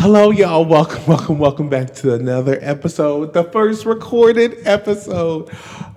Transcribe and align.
Hello, 0.00 0.30
y'all. 0.30 0.64
Welcome, 0.64 1.04
welcome, 1.06 1.38
welcome 1.40 1.68
back 1.68 1.92
to 1.96 2.14
another 2.14 2.56
episode, 2.62 3.32
the 3.32 3.42
first 3.42 3.84
recorded 3.84 4.56
episode 4.64 5.50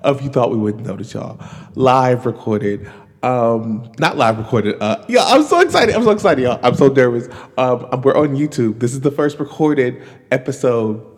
of 0.03 0.23
You 0.23 0.29
Thought 0.29 0.49
We 0.49 0.57
Wouldn't 0.57 0.87
Notice, 0.87 1.13
y'all. 1.13 1.39
Live 1.75 2.25
recorded. 2.25 2.89
Um, 3.21 3.91
not 3.99 4.17
live 4.17 4.39
recorded. 4.39 4.81
Uh, 4.81 5.05
yeah, 5.07 5.23
I'm 5.25 5.43
so 5.43 5.59
excited. 5.59 5.93
I'm 5.93 6.03
so 6.03 6.09
excited, 6.09 6.41
y'all. 6.41 6.59
I'm 6.63 6.73
so 6.73 6.87
nervous. 6.87 7.27
Um, 7.59 8.01
we're 8.01 8.17
on 8.17 8.35
YouTube. 8.35 8.79
This 8.79 8.93
is 8.93 9.01
the 9.01 9.11
first 9.11 9.37
recorded 9.37 10.01
episode 10.31 11.10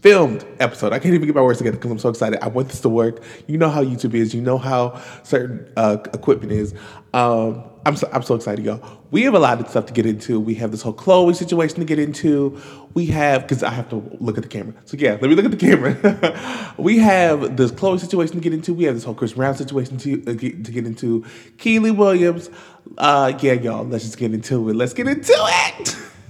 filmed 0.00 0.46
episode. 0.58 0.92
I 0.92 0.98
can't 0.98 1.14
even 1.14 1.26
get 1.26 1.34
my 1.34 1.42
words 1.42 1.58
together 1.58 1.76
because 1.76 1.90
I'm 1.90 1.98
so 1.98 2.08
excited. 2.08 2.42
I 2.42 2.48
want 2.48 2.68
this 2.68 2.80
to 2.80 2.88
work. 2.88 3.22
You 3.46 3.58
know 3.58 3.68
how 3.68 3.84
YouTube 3.84 4.14
is. 4.14 4.34
You 4.34 4.40
know 4.40 4.58
how 4.58 5.00
certain 5.22 5.70
uh, 5.76 5.98
equipment 6.14 6.52
is. 6.52 6.74
Um, 7.12 7.64
I'm 7.84 7.96
so, 7.96 8.08
I'm 8.12 8.22
so 8.22 8.34
excited, 8.34 8.64
y'all. 8.64 8.98
We 9.10 9.22
have 9.22 9.34
a 9.34 9.38
lot 9.38 9.60
of 9.60 9.68
stuff 9.68 9.86
to 9.86 9.92
get 9.92 10.06
into. 10.06 10.38
We 10.38 10.54
have 10.56 10.70
this 10.70 10.82
whole 10.82 10.92
Chloe 10.92 11.34
situation 11.34 11.78
to 11.80 11.84
get 11.84 11.98
into. 11.98 12.60
We 12.94 13.06
have 13.06 13.42
because 13.42 13.62
I 13.62 13.70
have 13.70 13.88
to 13.90 13.96
look 14.20 14.36
at 14.36 14.42
the 14.42 14.48
camera. 14.48 14.74
So 14.84 14.96
yeah, 14.98 15.12
let 15.12 15.22
me 15.22 15.34
look 15.34 15.46
at 15.46 15.50
the 15.50 15.56
camera. 15.56 16.74
we 16.78 16.98
have 16.98 17.56
this 17.56 17.70
Chloe 17.70 17.98
situation 17.98 18.36
to 18.36 18.40
get 18.40 18.52
into. 18.52 18.74
We 18.74 18.84
have 18.84 18.94
this 18.94 19.04
whole 19.04 19.14
Chris 19.14 19.32
Brown 19.32 19.56
situation 19.56 19.96
to 19.98 20.24
uh, 20.26 20.32
get, 20.32 20.64
to 20.64 20.72
get 20.72 20.86
into. 20.86 21.22
Kiely 21.56 21.94
Williams. 21.94 22.50
Uh, 22.98 23.32
yeah, 23.40 23.54
y'all. 23.54 23.84
Let's 23.84 24.04
just 24.04 24.18
get 24.18 24.32
into 24.34 24.68
it. 24.68 24.76
Let's 24.76 24.92
get 24.92 25.08
into 25.08 25.34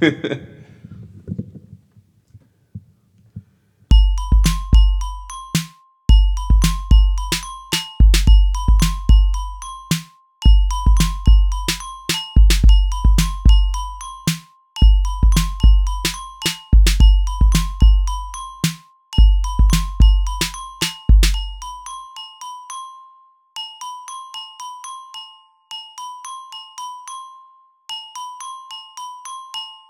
it. 0.00 0.56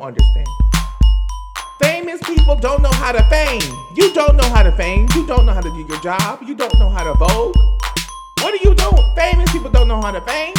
understand. 0.02 0.46
Famous 1.80 2.20
people 2.22 2.56
don't 2.56 2.82
know 2.82 2.92
how 2.92 3.12
to 3.12 3.22
fame. 3.24 3.60
You 3.96 4.12
don't 4.12 4.36
know 4.36 4.48
how 4.48 4.62
to 4.62 4.72
fame. 4.72 5.06
You 5.14 5.26
don't 5.26 5.46
know 5.46 5.52
how 5.52 5.60
to 5.60 5.70
do 5.70 5.86
your 5.88 6.00
job. 6.00 6.42
You 6.42 6.54
don't 6.54 6.74
know 6.78 6.88
how 6.88 7.04
to 7.04 7.14
vogue. 7.18 7.56
What 8.42 8.54
are 8.54 8.68
you 8.68 8.74
doing? 8.74 9.14
Famous 9.14 9.50
people 9.52 9.70
don't 9.70 9.88
know 9.88 10.00
how 10.00 10.10
to 10.10 10.20
fame. 10.22 10.54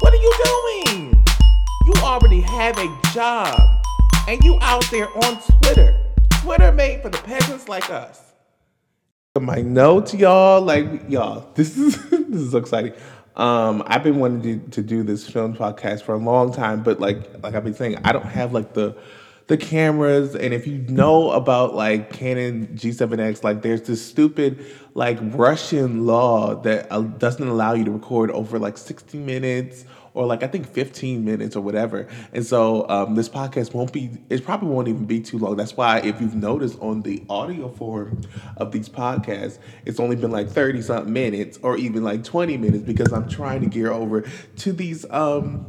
What 0.00 0.12
are 0.12 0.16
you 0.16 0.34
doing? 0.44 1.24
You 1.84 1.92
already 2.02 2.40
have 2.40 2.78
a 2.78 3.00
job 3.12 3.82
and 4.28 4.42
you 4.44 4.58
out 4.60 4.84
there 4.90 5.08
on 5.24 5.38
Twitter. 5.60 5.98
Twitter 6.30 6.72
made 6.72 7.02
for 7.02 7.08
the 7.08 7.18
peasants 7.18 7.68
like 7.68 7.88
us. 7.90 8.20
My 9.40 9.62
notes, 9.62 10.12
y'all, 10.12 10.60
like 10.60 11.08
y'all, 11.08 11.50
this 11.54 11.76
is 11.78 11.96
this 12.10 12.40
is 12.40 12.50
so 12.52 12.58
exciting. 12.58 12.92
Um, 13.36 13.82
I've 13.86 14.02
been 14.02 14.18
wanting 14.18 14.60
to, 14.60 14.70
to 14.70 14.82
do 14.82 15.02
this 15.02 15.28
film 15.28 15.56
podcast 15.56 16.02
for 16.02 16.14
a 16.14 16.18
long 16.18 16.52
time, 16.52 16.82
but 16.82 17.00
like 17.00 17.42
like 17.42 17.54
I've 17.54 17.64
been 17.64 17.74
saying, 17.74 17.98
I 18.04 18.12
don't 18.12 18.26
have 18.26 18.52
like 18.52 18.74
the 18.74 18.96
the 19.46 19.56
cameras. 19.56 20.34
And 20.34 20.52
if 20.54 20.66
you 20.66 20.78
know 20.88 21.30
about 21.30 21.74
like 21.74 22.12
Canon 22.12 22.68
G7X 22.68 23.42
like 23.42 23.62
there's 23.62 23.82
this 23.82 24.04
stupid 24.04 24.64
like 24.94 25.18
Russian 25.20 26.06
law 26.06 26.54
that 26.62 26.86
uh, 26.90 27.00
doesn't 27.00 27.46
allow 27.46 27.72
you 27.72 27.84
to 27.84 27.90
record 27.90 28.30
over 28.30 28.58
like 28.58 28.76
60 28.76 29.18
minutes 29.18 29.84
or 30.14 30.26
like 30.26 30.42
I 30.42 30.46
think 30.46 30.68
15 30.68 31.24
minutes 31.24 31.56
or 31.56 31.60
whatever. 31.60 32.06
And 32.32 32.44
so 32.44 32.88
um, 32.88 33.14
this 33.14 33.28
podcast 33.28 33.74
won't 33.74 33.92
be, 33.92 34.10
it 34.28 34.44
probably 34.44 34.68
won't 34.68 34.88
even 34.88 35.04
be 35.04 35.20
too 35.20 35.38
long. 35.38 35.56
That's 35.56 35.76
why 35.76 36.00
if 36.00 36.20
you've 36.20 36.34
noticed 36.34 36.78
on 36.80 37.02
the 37.02 37.22
audio 37.28 37.68
form 37.68 38.20
of 38.56 38.72
these 38.72 38.88
podcasts, 38.88 39.58
it's 39.86 40.00
only 40.00 40.16
been 40.16 40.30
like 40.30 40.48
30 40.48 40.82
something 40.82 41.12
minutes 41.12 41.58
or 41.62 41.76
even 41.76 42.02
like 42.02 42.24
20 42.24 42.56
minutes 42.56 42.84
because 42.84 43.12
I'm 43.12 43.28
trying 43.28 43.60
to 43.62 43.66
gear 43.66 43.92
over 43.92 44.24
to 44.56 44.72
these 44.72 45.04
um 45.10 45.66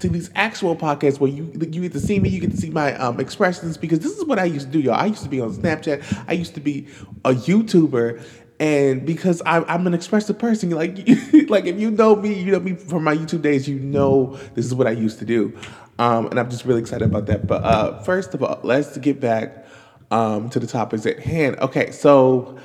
to 0.00 0.08
these 0.08 0.30
actual 0.34 0.76
podcasts 0.76 1.18
where 1.20 1.30
you 1.30 1.50
you 1.54 1.82
get 1.82 1.92
to 1.92 2.00
see 2.00 2.18
me, 2.18 2.28
you 2.28 2.40
get 2.40 2.50
to 2.52 2.56
see 2.56 2.70
my 2.70 2.94
um, 2.94 3.20
expressions 3.20 3.76
because 3.76 3.98
this 4.00 4.16
is 4.16 4.24
what 4.24 4.38
I 4.38 4.44
used 4.44 4.66
to 4.66 4.72
do, 4.72 4.80
y'all. 4.80 4.94
I 4.94 5.06
used 5.06 5.22
to 5.22 5.28
be 5.28 5.40
on 5.40 5.52
Snapchat. 5.52 6.24
I 6.28 6.32
used 6.32 6.54
to 6.54 6.60
be 6.60 6.86
a 7.24 7.32
YouTuber 7.32 8.22
and 8.60 9.06
because 9.06 9.40
I'm, 9.46 9.64
I'm 9.68 9.86
an 9.86 9.94
expressive 9.94 10.38
person, 10.38 10.70
like 10.70 10.96
like 11.48 11.66
if 11.66 11.78
you 11.78 11.90
know 11.90 12.16
me, 12.16 12.40
you 12.40 12.52
know 12.52 12.60
me 12.60 12.74
from 12.74 13.04
my 13.04 13.16
YouTube 13.16 13.42
days, 13.42 13.68
you 13.68 13.78
know 13.78 14.38
this 14.54 14.64
is 14.64 14.74
what 14.74 14.86
I 14.86 14.90
used 14.90 15.18
to 15.20 15.24
do, 15.24 15.56
um, 15.98 16.26
and 16.26 16.40
I'm 16.40 16.50
just 16.50 16.64
really 16.64 16.80
excited 16.80 17.06
about 17.06 17.26
that. 17.26 17.46
But 17.46 17.62
uh, 17.64 18.00
first 18.00 18.34
of 18.34 18.42
all, 18.42 18.60
let's 18.62 18.96
get 18.98 19.20
back 19.20 19.66
um, 20.10 20.50
to 20.50 20.58
the 20.58 20.66
topics 20.66 21.06
at 21.06 21.20
hand. 21.20 21.58
Okay, 21.60 21.92
so 21.92 22.58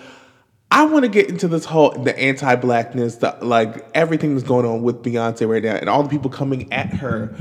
I 0.71 0.85
want 0.85 1.03
to 1.05 1.09
get 1.09 1.29
into 1.29 1.47
this 1.47 1.65
whole 1.65 1.91
the 1.91 2.17
anti-blackness, 2.17 3.17
the, 3.17 3.37
like 3.41 3.87
everything 3.93 4.33
that's 4.33 4.47
going 4.47 4.65
on 4.65 4.81
with 4.81 5.03
Beyonce 5.03 5.47
right 5.47 5.63
now, 5.63 5.75
and 5.75 5.87
all 5.87 6.01
the 6.01 6.09
people 6.09 6.31
coming 6.31 6.73
at 6.73 6.91
her 6.95 7.35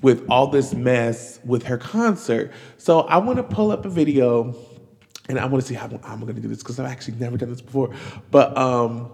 with 0.00 0.24
all 0.30 0.46
this 0.46 0.72
mess 0.72 1.40
with 1.44 1.64
her 1.64 1.76
concert. 1.76 2.52
So 2.78 3.00
I 3.00 3.18
want 3.18 3.36
to 3.36 3.42
pull 3.42 3.70
up 3.70 3.84
a 3.84 3.90
video 3.90 4.56
and 5.28 5.38
I 5.38 5.46
want 5.46 5.62
to 5.62 5.68
see 5.68 5.74
how, 5.74 5.86
I'm 6.04 6.20
going 6.20 6.34
to 6.34 6.40
do 6.40 6.48
this 6.48 6.58
because 6.58 6.80
I've 6.80 6.90
actually 6.90 7.18
never 7.18 7.36
done 7.36 7.50
this 7.50 7.60
before. 7.60 7.94
But 8.30 8.56
um, 8.56 9.10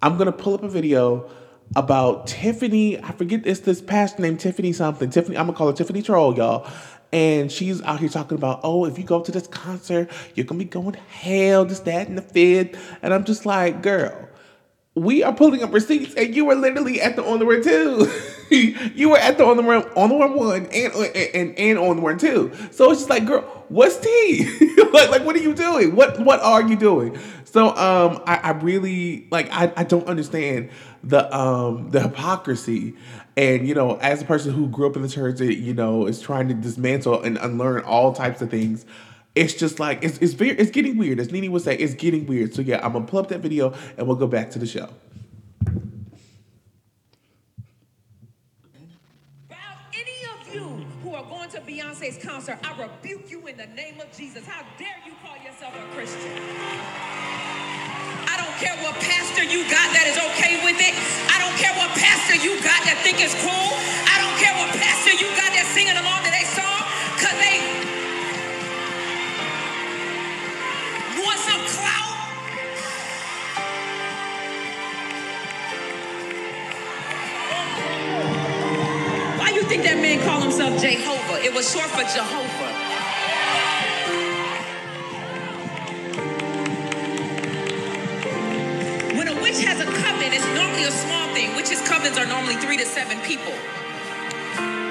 I'm 0.00 0.16
going 0.16 0.26
to 0.26 0.32
pull 0.32 0.54
up 0.54 0.62
a 0.62 0.68
video 0.68 1.30
about 1.76 2.26
Tiffany. 2.26 3.02
I 3.02 3.12
forget 3.12 3.46
it's 3.46 3.60
this 3.60 3.80
pastor 3.80 4.22
named 4.22 4.40
Tiffany 4.40 4.72
something. 4.72 5.10
Tiffany, 5.10 5.36
I'm 5.36 5.46
gonna 5.46 5.56
call 5.56 5.68
her 5.68 5.72
Tiffany 5.72 6.02
Troll, 6.02 6.36
y'all. 6.36 6.68
And 7.12 7.52
she's 7.52 7.82
out 7.82 8.00
here 8.00 8.08
talking 8.08 8.38
about, 8.38 8.60
oh, 8.62 8.86
if 8.86 8.98
you 8.98 9.04
go 9.04 9.22
to 9.22 9.30
this 9.30 9.46
concert, 9.46 10.10
you're 10.34 10.46
gonna 10.46 10.58
be 10.58 10.64
going 10.64 10.92
to 10.92 10.98
hell, 10.98 11.64
this, 11.64 11.80
that, 11.80 12.08
and 12.08 12.16
the 12.16 12.22
fifth. 12.22 12.80
And 13.02 13.12
I'm 13.12 13.24
just 13.24 13.44
like, 13.44 13.82
girl, 13.82 14.28
we 14.94 15.22
are 15.22 15.32
pulling 15.32 15.62
up 15.62 15.72
receipts, 15.72 16.14
and 16.14 16.34
you 16.34 16.44
were 16.46 16.54
literally 16.54 17.00
at 17.00 17.16
the 17.16 17.24
on 17.24 17.38
the 17.38 17.46
run 17.46 17.62
too. 17.62 18.10
you 18.94 19.10
were 19.10 19.18
at 19.18 19.38
the 19.38 19.44
on 19.44 19.56
the 19.56 19.62
run 19.62 19.82
on 19.96 20.08
the 20.08 20.16
run 20.16 20.34
one 20.34 20.66
and 20.66 20.94
and 20.94 21.58
and 21.58 21.78
on 21.78 21.96
the 21.96 22.02
one 22.02 22.18
two. 22.18 22.52
So 22.70 22.90
it's 22.90 23.00
just 23.00 23.10
like, 23.10 23.26
girl, 23.26 23.42
what's 23.68 23.98
tea? 23.98 24.76
like, 24.92 25.10
like, 25.10 25.24
what 25.24 25.36
are 25.36 25.40
you 25.40 25.54
doing? 25.54 25.94
What 25.94 26.20
what 26.20 26.40
are 26.40 26.62
you 26.62 26.76
doing? 26.76 27.18
So 27.44 27.68
um, 27.68 28.22
I, 28.26 28.36
I 28.36 28.50
really 28.50 29.26
like 29.30 29.50
I, 29.52 29.72
I 29.76 29.84
don't 29.84 30.06
understand 30.06 30.70
the 31.04 31.34
um 31.36 31.90
the 31.90 32.00
hypocrisy. 32.00 32.94
And 33.36 33.66
you 33.66 33.74
know, 33.74 33.96
as 33.96 34.22
a 34.22 34.24
person 34.24 34.52
who 34.52 34.68
grew 34.68 34.88
up 34.88 34.96
in 34.96 35.02
the 35.02 35.08
church, 35.08 35.38
that 35.38 35.54
you 35.54 35.74
know 35.74 36.06
is 36.06 36.20
trying 36.20 36.48
to 36.48 36.54
dismantle 36.54 37.22
and 37.22 37.38
unlearn 37.38 37.82
all 37.84 38.12
types 38.12 38.42
of 38.42 38.50
things 38.50 38.84
it's 39.34 39.54
just 39.54 39.80
like 39.80 40.04
it's 40.04 40.18
it's 40.18 40.34
very 40.34 40.50
it's 40.50 40.70
getting 40.70 40.98
weird. 40.98 41.18
As 41.18 41.32
Nini 41.32 41.48
would 41.48 41.62
say, 41.62 41.74
it's 41.76 41.94
getting 41.94 42.26
weird. 42.26 42.54
So 42.54 42.62
yeah, 42.62 42.84
I'm 42.84 42.92
gonna 42.92 43.06
pull 43.06 43.20
up 43.20 43.28
that 43.28 43.40
video 43.40 43.74
and 43.96 44.06
we'll 44.06 44.16
go 44.16 44.26
back 44.26 44.50
to 44.50 44.58
the 44.58 44.66
show. 44.66 44.90
Beyonce's 52.02 52.18
concert, 52.18 52.58
I 52.64 52.74
rebuke 52.82 53.30
you 53.30 53.46
in 53.46 53.56
the 53.56 53.66
name 53.78 54.00
of 54.00 54.10
Jesus. 54.16 54.44
How 54.44 54.66
dare 54.76 54.98
you 55.06 55.12
call 55.22 55.36
yourself 55.38 55.70
a 55.70 55.86
Christian? 55.94 56.34
I 58.26 58.34
don't 58.42 58.56
care 58.58 58.74
what 58.82 58.98
pastor 58.98 59.44
you 59.44 59.62
got 59.70 59.86
that 59.94 60.10
is 60.10 60.18
okay 60.18 60.58
with 60.66 60.82
it. 60.82 60.94
I 61.30 61.38
don't 61.38 61.54
care 61.62 61.70
what 61.78 61.94
pastor 61.94 62.34
you 62.42 62.58
got 62.58 62.82
that 62.90 62.98
think 63.06 63.22
it's 63.22 63.38
cool. 63.38 63.70
I 64.10 64.18
don't 64.18 64.34
care 64.42 64.50
what 64.58 64.74
pastor 64.74 65.14
you 65.14 65.30
got 65.38 65.54
that's 65.54 65.70
singing 65.70 65.94
along 65.94 66.26
to 66.26 66.30
their 66.34 66.48
song, 66.50 66.82
cause 67.22 67.38
they 67.38 67.62
want 71.22 71.38
some 71.38 71.62
clout? 71.70 72.01
Think 79.72 79.88
that 79.88 79.96
man 80.04 80.20
called 80.20 80.44
himself 80.44 80.76
Jehovah? 80.76 81.40
It 81.40 81.48
was 81.48 81.64
short 81.64 81.88
for 81.88 82.04
Jehovah. 82.04 82.72
When 89.16 89.32
a 89.32 89.36
witch 89.40 89.64
has 89.64 89.80
a 89.80 89.88
coven, 89.88 90.28
it's 90.36 90.44
normally 90.52 90.84
a 90.84 90.92
small 90.92 91.24
thing. 91.32 91.56
Witches' 91.56 91.80
covens 91.88 92.20
are 92.20 92.28
normally 92.28 92.60
three 92.60 92.76
to 92.76 92.84
seven 92.84 93.16
people. 93.24 93.56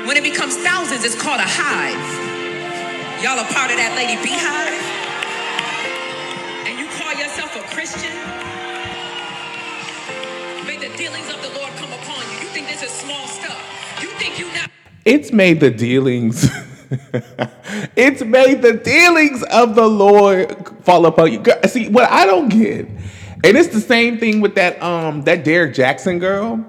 When 0.10 0.18
it 0.18 0.26
becomes 0.26 0.58
thousands, 0.58 1.06
it's 1.06 1.14
called 1.14 1.38
a 1.38 1.46
hive. 1.46 2.02
Y'all 3.22 3.38
are 3.38 3.52
part 3.54 3.70
of 3.70 3.78
that 3.78 3.94
lady 3.94 4.18
beehive? 4.26 4.82
And 6.66 6.82
you 6.82 6.90
call 6.98 7.14
yourself 7.22 7.54
a 7.54 7.62
Christian, 7.70 8.18
may 10.66 10.82
the 10.82 10.90
dealings 10.98 11.30
of 11.30 11.38
the 11.46 11.54
Lord 11.54 11.70
come 11.78 11.94
upon 11.94 12.26
you. 12.34 12.42
You 12.42 12.50
think 12.50 12.66
this 12.66 12.82
is 12.82 12.90
small 12.90 13.30
stuff. 13.30 13.62
You 14.02 14.10
think 14.18 14.40
you're 14.40 14.50
not. 14.58 14.71
It's 15.04 15.32
made 15.32 15.60
the 15.60 15.72
dealings. 15.72 16.48
it's 17.96 18.24
made 18.24 18.62
the 18.62 18.74
dealings 18.74 19.44
of 19.44 19.76
the 19.76 19.88
Lord 19.88 20.56
fall 20.84 21.06
upon 21.08 21.34
you. 21.34 21.44
See, 21.68 21.90
what 21.90 22.10
I 22.10 22.26
don't 22.26 22.50
get, 22.50 22.88
and 23.44 23.58
it's 23.58 23.70
the 23.70 23.82
same 23.82 24.20
thing 24.20 24.42
with 24.42 24.56
that 24.56 24.82
um 24.84 25.24
that 25.24 25.44
Derek 25.44 25.74
Jackson 25.74 26.20
girl, 26.20 26.64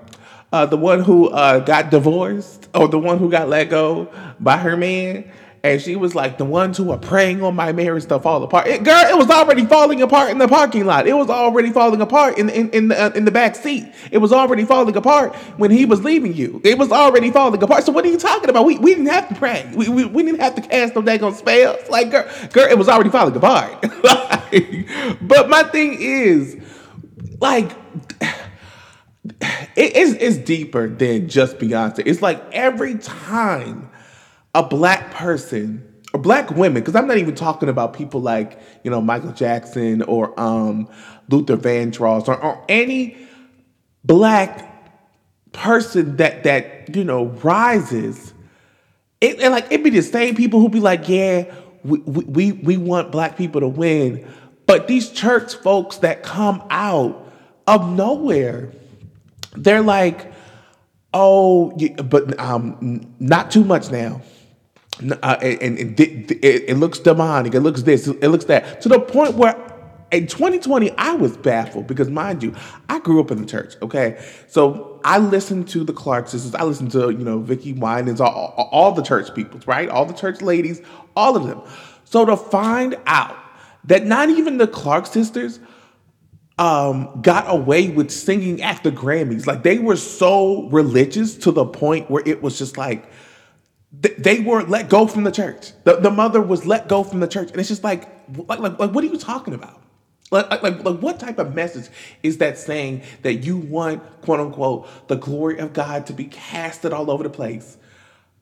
uh, 0.52 0.64
the 0.64 0.79
one 0.79 1.02
who 1.02 1.29
uh, 1.29 1.58
got 1.58 1.90
divorced 1.90 2.69
or 2.75 2.88
the 2.88 2.99
one 2.99 3.19
who 3.19 3.31
got 3.31 3.49
let 3.49 3.69
go 3.69 4.08
by 4.40 4.56
her 4.56 4.76
man 4.76 5.31
and 5.64 5.81
she 5.81 5.94
was 5.94 6.14
like, 6.14 6.38
the 6.38 6.44
ones 6.44 6.76
who 6.76 6.91
are 6.91 6.99
praying 6.99 7.41
on 7.43 7.55
my 7.55 7.73
marriage 7.73 8.06
to 8.06 8.19
fall 8.19 8.43
apart. 8.43 8.67
It, 8.67 8.82
girl, 8.82 9.06
it 9.06 9.17
was 9.17 9.31
already 9.31 9.64
falling 9.64 10.03
apart 10.03 10.31
in 10.31 10.38
the 10.38 10.49
parking 10.49 10.87
lot. 10.87 11.06
It 11.06 11.12
was 11.12 11.31
already 11.31 11.70
falling 11.70 12.00
apart 12.00 12.37
in 12.37 12.49
in 12.49 12.69
in 12.70 12.88
the, 12.88 13.00
uh, 13.00 13.11
in 13.11 13.25
the 13.25 13.31
back 13.31 13.55
seat. 13.55 13.93
It 14.11 14.19
was 14.19 14.32
already 14.32 14.64
falling 14.64 14.97
apart 14.97 15.37
when 15.59 15.70
he 15.70 15.85
was 15.85 16.03
leaving 16.03 16.35
you. 16.35 16.61
It 16.64 16.79
was 16.79 16.91
already 16.91 17.31
falling 17.31 17.62
apart. 17.62 17.85
So 17.85 17.93
what 17.93 18.05
are 18.05 18.09
you 18.09 18.19
talking 18.19 18.50
about? 18.50 18.64
We, 18.64 18.79
we 18.79 18.94
didn't 18.94 19.11
have 19.11 19.29
to 19.29 19.37
pray. 19.37 19.70
We, 19.75 19.88
we, 19.88 20.05
we 20.05 20.25
didn't 20.25 20.41
have 20.41 20.56
to 20.56 20.62
cast 20.62 20.97
no 20.97 21.03
daggone 21.03 21.35
spells. 21.35 21.88
Like 21.88 22.11
girl, 22.11 22.29
girl, 22.53 22.69
it 22.69 22.76
was 22.76 22.88
already 22.88 23.11
falling 23.11 23.37
apart. 23.37 23.81
but 25.23 25.49
my 25.49 25.62
thing 25.64 25.97
is, 26.00 26.56
like. 27.41 27.70
It 29.76 29.97
is 29.97 30.14
it's 30.14 30.37
deeper 30.37 30.88
than 30.88 31.29
just 31.29 31.59
Beyonce. 31.59 32.03
It's 32.05 32.20
like 32.20 32.43
every 32.53 32.99
time 32.99 33.88
a 34.55 34.62
black 34.62 35.12
person 35.22 35.88
or 36.12 36.20
black 36.20 36.50
women, 36.50 36.82
because 36.82 36.96
I'm 36.96 37.06
not 37.06 37.16
even 37.19 37.34
talking 37.34 37.69
about 37.69 37.94
people 37.94 38.20
like, 38.20 38.60
you 38.82 38.90
know, 38.90 39.00
Michael 39.00 39.32
Jackson 39.32 40.02
or 40.02 40.38
um, 40.38 40.88
Luther 41.28 41.56
Vandross 41.56 42.28
or, 42.28 42.42
or 42.42 42.62
any 42.69 43.16
black 44.04 44.69
person 45.52 46.16
that 46.16 46.42
that, 46.42 46.94
you 46.94 47.04
know, 47.04 47.26
rises. 47.26 48.34
It, 49.20 49.40
and 49.40 49.52
like 49.52 49.66
it'd 49.66 49.84
be 49.84 49.90
the 49.90 50.02
same 50.02 50.34
people 50.34 50.60
who'd 50.60 50.72
be 50.72 50.80
like, 50.80 51.08
yeah, 51.08 51.54
we, 51.84 51.98
we 52.00 52.52
we 52.52 52.76
want 52.76 53.12
black 53.12 53.38
people 53.38 53.60
to 53.60 53.68
win. 53.68 54.28
But 54.66 54.88
these 54.88 55.10
church 55.10 55.54
folks 55.54 55.98
that 55.98 56.22
come 56.22 56.62
out 56.68 57.32
of 57.66 57.88
nowhere, 57.90 58.72
they're 59.54 59.82
like, 59.82 60.32
oh, 61.14 61.76
but 62.04 62.38
um, 62.40 63.14
not 63.20 63.50
too 63.50 63.64
much 63.64 63.90
now 63.90 64.20
uh, 65.00 65.38
and, 65.40 65.78
and 65.78 66.00
it, 66.00 66.44
it, 66.44 66.76
looks 66.76 66.98
demonic. 66.98 67.54
It 67.54 67.60
looks 67.60 67.82
this. 67.82 68.06
It 68.06 68.28
looks 68.28 68.44
that. 68.46 68.80
To 68.82 68.88
the 68.88 69.00
point 69.00 69.34
where 69.34 69.56
in 70.12 70.26
2020, 70.26 70.90
I 70.98 71.14
was 71.14 71.36
baffled 71.36 71.86
because, 71.86 72.10
mind 72.10 72.42
you, 72.42 72.54
I 72.88 72.98
grew 73.00 73.20
up 73.20 73.30
in 73.30 73.40
the 73.40 73.46
church. 73.46 73.74
Okay, 73.80 74.22
so 74.48 75.00
I 75.04 75.18
listened 75.18 75.68
to 75.68 75.84
the 75.84 75.92
Clark 75.92 76.28
sisters. 76.28 76.54
I 76.54 76.64
listened 76.64 76.92
to 76.92 77.10
you 77.10 77.24
know 77.24 77.40
Vickie 77.40 77.76
Winans, 77.76 78.20
all, 78.20 78.30
all, 78.30 78.68
all 78.70 78.92
the 78.92 79.02
church 79.02 79.34
people, 79.34 79.60
right? 79.66 79.88
All 79.88 80.04
the 80.04 80.14
church 80.14 80.42
ladies, 80.42 80.82
all 81.16 81.36
of 81.36 81.46
them. 81.46 81.62
So 82.04 82.26
to 82.26 82.36
find 82.36 82.96
out 83.06 83.36
that 83.84 84.04
not 84.04 84.28
even 84.28 84.58
the 84.58 84.66
Clark 84.66 85.06
sisters 85.06 85.58
um, 86.58 87.20
got 87.22 87.46
away 87.48 87.88
with 87.88 88.10
singing 88.10 88.62
at 88.62 88.82
the 88.82 88.92
Grammys, 88.92 89.46
like 89.46 89.62
they 89.62 89.78
were 89.78 89.96
so 89.96 90.68
religious 90.68 91.34
to 91.38 91.50
the 91.50 91.64
point 91.64 92.10
where 92.10 92.22
it 92.26 92.42
was 92.42 92.58
just 92.58 92.76
like 92.76 93.10
they 93.92 94.40
were 94.40 94.62
let 94.62 94.88
go 94.88 95.06
from 95.06 95.24
the 95.24 95.30
church. 95.30 95.72
The, 95.84 95.96
the 95.96 96.10
mother 96.10 96.40
was 96.40 96.64
let 96.64 96.88
go 96.88 97.04
from 97.04 97.20
the 97.20 97.28
church. 97.28 97.50
And 97.50 97.60
it's 97.60 97.68
just 97.68 97.84
like, 97.84 98.08
like, 98.48 98.58
like, 98.58 98.78
like 98.78 98.92
what 98.92 99.04
are 99.04 99.06
you 99.06 99.18
talking 99.18 99.54
about? 99.54 99.80
Like, 100.30 100.62
like, 100.62 100.62
like, 100.62 100.98
what 100.98 101.20
type 101.20 101.38
of 101.38 101.54
message 101.54 101.90
is 102.22 102.38
that 102.38 102.56
saying 102.56 103.02
that 103.20 103.44
you 103.44 103.58
want, 103.58 104.02
quote 104.22 104.40
unquote, 104.40 104.88
the 105.08 105.16
glory 105.16 105.58
of 105.58 105.74
God 105.74 106.06
to 106.06 106.14
be 106.14 106.24
casted 106.24 106.92
all 106.92 107.10
over 107.10 107.22
the 107.22 107.30
place? 107.30 107.76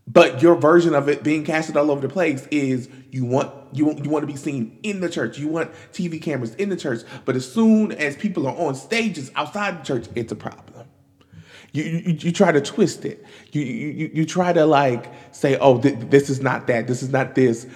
But 0.07 0.41
your 0.41 0.55
version 0.55 0.95
of 0.95 1.09
it 1.09 1.23
being 1.23 1.45
casted 1.45 1.77
all 1.77 1.91
over 1.91 2.01
the 2.01 2.13
place 2.13 2.47
is 2.51 2.89
you 3.11 3.25
want 3.25 3.53
you 3.73 3.85
want 3.87 4.05
you 4.05 4.11
want 4.11 4.23
to 4.23 4.27
be 4.27 4.37
seen 4.37 4.79
in 4.83 5.01
the 5.01 5.09
church. 5.09 5.39
You 5.39 5.49
want 5.49 5.73
TV 5.93 6.21
cameras 6.21 6.55
in 6.57 6.69
the 6.69 6.77
church. 6.77 7.03
But 7.25 7.37
as 7.37 7.51
soon 7.51 7.93
as 7.93 8.17
people 8.17 8.47
are 8.47 8.57
on 8.57 8.75
stages 8.75 9.31
outside 9.37 9.81
the 9.81 9.85
church, 9.85 10.07
it's 10.15 10.33
a 10.33 10.37
problem. 10.37 10.70
You, 11.73 11.85
you, 11.85 12.17
you 12.19 12.33
try 12.33 12.53
to 12.53 12.61
twist 12.61 13.05
it. 13.05 13.25
You, 13.53 13.63
you, 13.63 14.11
you 14.13 14.27
try 14.27 14.53
to 14.53 14.67
like 14.67 15.07
say, 15.33 15.57
oh, 15.59 15.81
th- 15.81 15.99
this 16.11 16.29
is 16.29 16.41
not 16.41 16.67
that. 16.67 16.87
This 16.87 17.03
is 17.03 17.11
not 17.11 17.35
this. 17.35 17.67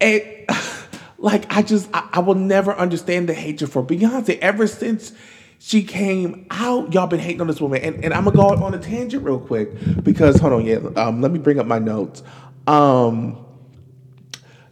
And 0.00 0.22
like, 1.18 1.54
I 1.54 1.62
just, 1.62 1.88
I, 1.94 2.08
I 2.14 2.18
will 2.20 2.34
never 2.34 2.74
understand 2.74 3.28
the 3.28 3.34
hatred 3.34 3.70
for 3.70 3.84
Beyonce. 3.84 4.38
Ever 4.38 4.66
since 4.66 5.12
she 5.58 5.82
came 5.82 6.46
out, 6.50 6.92
y'all 6.92 7.06
been 7.06 7.20
hating 7.20 7.40
on 7.40 7.46
this 7.46 7.60
woman. 7.60 7.82
And, 7.82 8.04
and 8.04 8.12
I'm 8.12 8.24
gonna 8.24 8.36
go 8.36 8.64
on 8.64 8.74
a 8.74 8.78
tangent 8.78 9.24
real 9.24 9.40
quick 9.40 9.70
because, 10.02 10.38
hold 10.38 10.52
on, 10.52 10.66
yeah, 10.66 10.78
um, 10.96 11.22
let 11.22 11.30
me 11.30 11.38
bring 11.38 11.58
up 11.58 11.66
my 11.66 11.78
notes. 11.78 12.22
Um, 12.66 13.44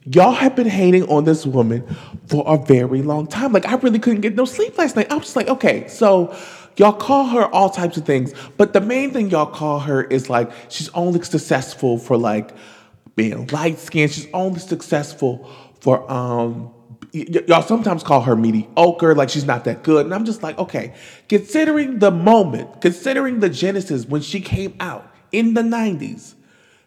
y'all 0.05 0.33
have 0.33 0.57
been 0.57 0.69
hating 0.69 1.05
on 1.05 1.25
this 1.25 1.47
woman 1.47 1.87
for 2.27 2.45
a 2.47 2.59
very 2.59 3.03
long 3.03 3.27
time. 3.27 3.53
Like, 3.53 3.67
I 3.67 3.77
really 3.77 3.99
couldn't 3.99 4.21
get 4.21 4.35
no 4.35 4.45
sleep 4.45 4.77
last 4.77 4.97
night. 4.97 5.11
I 5.11 5.15
was 5.15 5.25
just 5.25 5.37
like, 5.37 5.49
okay, 5.49 5.87
so 5.89 6.37
Y'all 6.77 6.93
call 6.93 7.27
her 7.27 7.45
all 7.47 7.69
types 7.71 7.97
of 7.97 8.05
things, 8.05 8.33
but 8.57 8.73
the 8.73 8.81
main 8.81 9.11
thing 9.13 9.31
y'all 9.31 9.47
call 9.47 9.81
her 9.81 10.03
is 10.05 10.31
like 10.31 10.51
she's 10.69 10.89
only 10.91 11.23
successful 11.23 11.99
for 11.99 12.17
like 12.17 12.53
being 13.17 13.47
light 13.49 13.79
skinned. 13.79 14.11
She's 14.11 14.29
only 14.33 14.59
successful 14.59 15.51
for 15.81 16.11
um 16.11 16.73
y- 17.13 17.27
y'all 17.47 17.63
sometimes 17.63 18.03
call 18.03 18.23
her 18.23 18.37
mediocre, 18.37 19.15
like 19.15 19.29
she's 19.29 19.45
not 19.45 19.65
that 19.65 19.83
good. 19.83 20.07
And 20.07 20.15
I'm 20.15 20.25
just 20.25 20.43
like, 20.43 20.59
okay, 20.59 20.95
considering 21.29 21.99
the 21.99 22.11
moment, 22.11 22.81
considering 22.81 23.41
the 23.41 23.49
genesis 23.51 24.07
when 24.07 24.23
she 24.23 24.41
came 24.41 24.75
out 24.81 25.11
in 25.31 25.55
the 25.55 25.63
90s, 25.63 26.35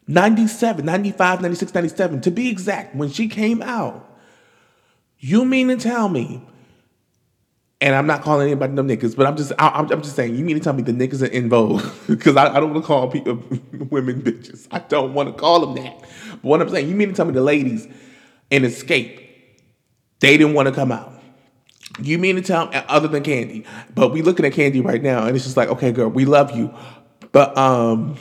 97, 0.08 0.86
95, 0.86 1.42
96, 1.42 1.74
97, 1.74 2.22
to 2.22 2.32
be 2.32 2.50
exact, 2.50 2.96
when 2.96 3.10
she 3.10 3.28
came 3.28 3.62
out, 3.62 4.10
you 5.20 5.46
mean 5.46 5.68
to 5.70 5.78
tell 5.78 6.10
me 6.10 6.42
and 7.82 7.94
I'm 7.94 8.08
not 8.08 8.22
calling 8.22 8.48
anybody 8.48 8.74
them 8.74 8.88
niggas, 8.88 9.16
but 9.16 9.28
I'm 9.28 9.36
just 9.36 9.52
I, 9.60 9.80
am 9.80 10.02
just 10.02 10.16
saying. 10.16 10.36
You 10.36 10.46
mean 10.46 10.56
to 10.56 10.62
tell 10.62 10.74
me 10.74 10.82
the 10.82 10.94
niggas 10.94 11.22
are 11.22 11.32
En 11.32 11.50
Vogue? 11.50 11.84
Because 12.08 12.38
I, 12.38 12.56
I, 12.56 12.60
don't 12.60 12.74
want 12.74 12.84
to 12.84 12.88
call 12.88 13.10
people 13.10 13.36
women 13.90 14.22
bitches. 14.22 14.68
I 14.72 14.80
don't 14.80 15.14
want 15.14 15.30
to 15.30 15.34
call 15.34 15.66
them 15.66 15.84
that. 15.84 16.00
But 16.32 16.44
what 16.44 16.62
I'm 16.62 16.70
saying, 16.70 16.88
you 16.88 16.96
mean 16.96 17.10
to 17.10 17.14
tell 17.14 17.26
me 17.26 17.34
the 17.34 17.42
ladies 17.42 17.88
in 18.50 18.64
Xscape 18.64 19.26
they 20.20 20.38
didn't 20.38 20.54
want 20.54 20.68
to 20.68 20.74
come 20.74 20.92
out? 20.92 21.14
You 22.00 22.18
mean 22.18 22.36
to 22.36 22.42
tell 22.42 22.68
me, 22.68 22.82
other 22.88 23.08
than 23.08 23.24
Kandi? 23.24 23.66
But 23.94 24.12
we 24.12 24.22
looking 24.22 24.46
at 24.46 24.54
Kandi 24.54 24.84
right 24.84 25.02
now, 25.02 25.26
and 25.26 25.36
it's 25.36 25.46
just 25.46 25.58
like, 25.58 25.70
okay, 25.70 25.92
girl, 25.92 26.10
we 26.10 26.26
love 26.26 26.56
you, 26.56 26.74
but 27.32 27.58
um, 27.58 28.18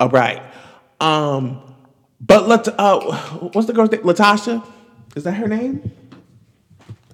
all 0.00 0.08
right, 0.08 0.42
um, 1.00 1.60
but 2.20 2.48
let 2.48 2.66
uh, 2.78 3.00
what's 3.52 3.66
the 3.66 3.72
girl's 3.72 3.90
name? 3.90 4.02
LaTocha, 4.02 4.66
is 5.14 5.24
that 5.24 5.32
her 5.32 5.48
name? 5.48 5.92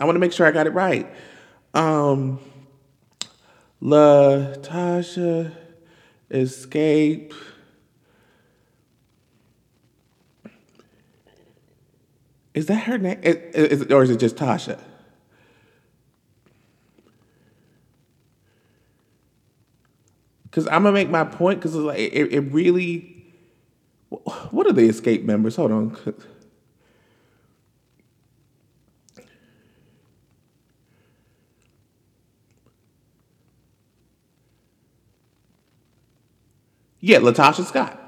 I 0.01 0.05
want 0.05 0.17
to 0.17 0.21
make 0.21 0.33
sure 0.33 0.47
I 0.47 0.51
got 0.51 0.67
it 0.67 0.71
right. 0.71 1.13
Um, 1.75 2.41
LaTocha 3.83 5.53
Xscape. 6.31 7.33
Is 12.55 12.67
that 12.67 12.85
her 12.85 12.99
name? 12.99 13.19
Is, 13.23 13.37
is, 13.81 13.83
or 13.91 14.03
is 14.03 14.11
it 14.11 14.19
just 14.19 14.37
Tasha? 14.37 14.79
Because 20.45 20.67
I'm 20.67 20.83
gonna 20.83 20.93
make 20.93 21.09
my 21.09 21.25
point. 21.25 21.61
Because 21.61 21.75
like 21.75 21.99
it, 21.99 22.33
it 22.33 22.41
really. 22.53 23.09
What 24.51 24.67
are 24.67 24.73
the 24.73 24.87
Xscape 24.89 25.25
members? 25.25 25.57
Hold 25.57 25.73
on. 25.73 26.15
Yeah, 37.03 37.19
LaTocha 37.19 37.65
Scott. 37.65 37.99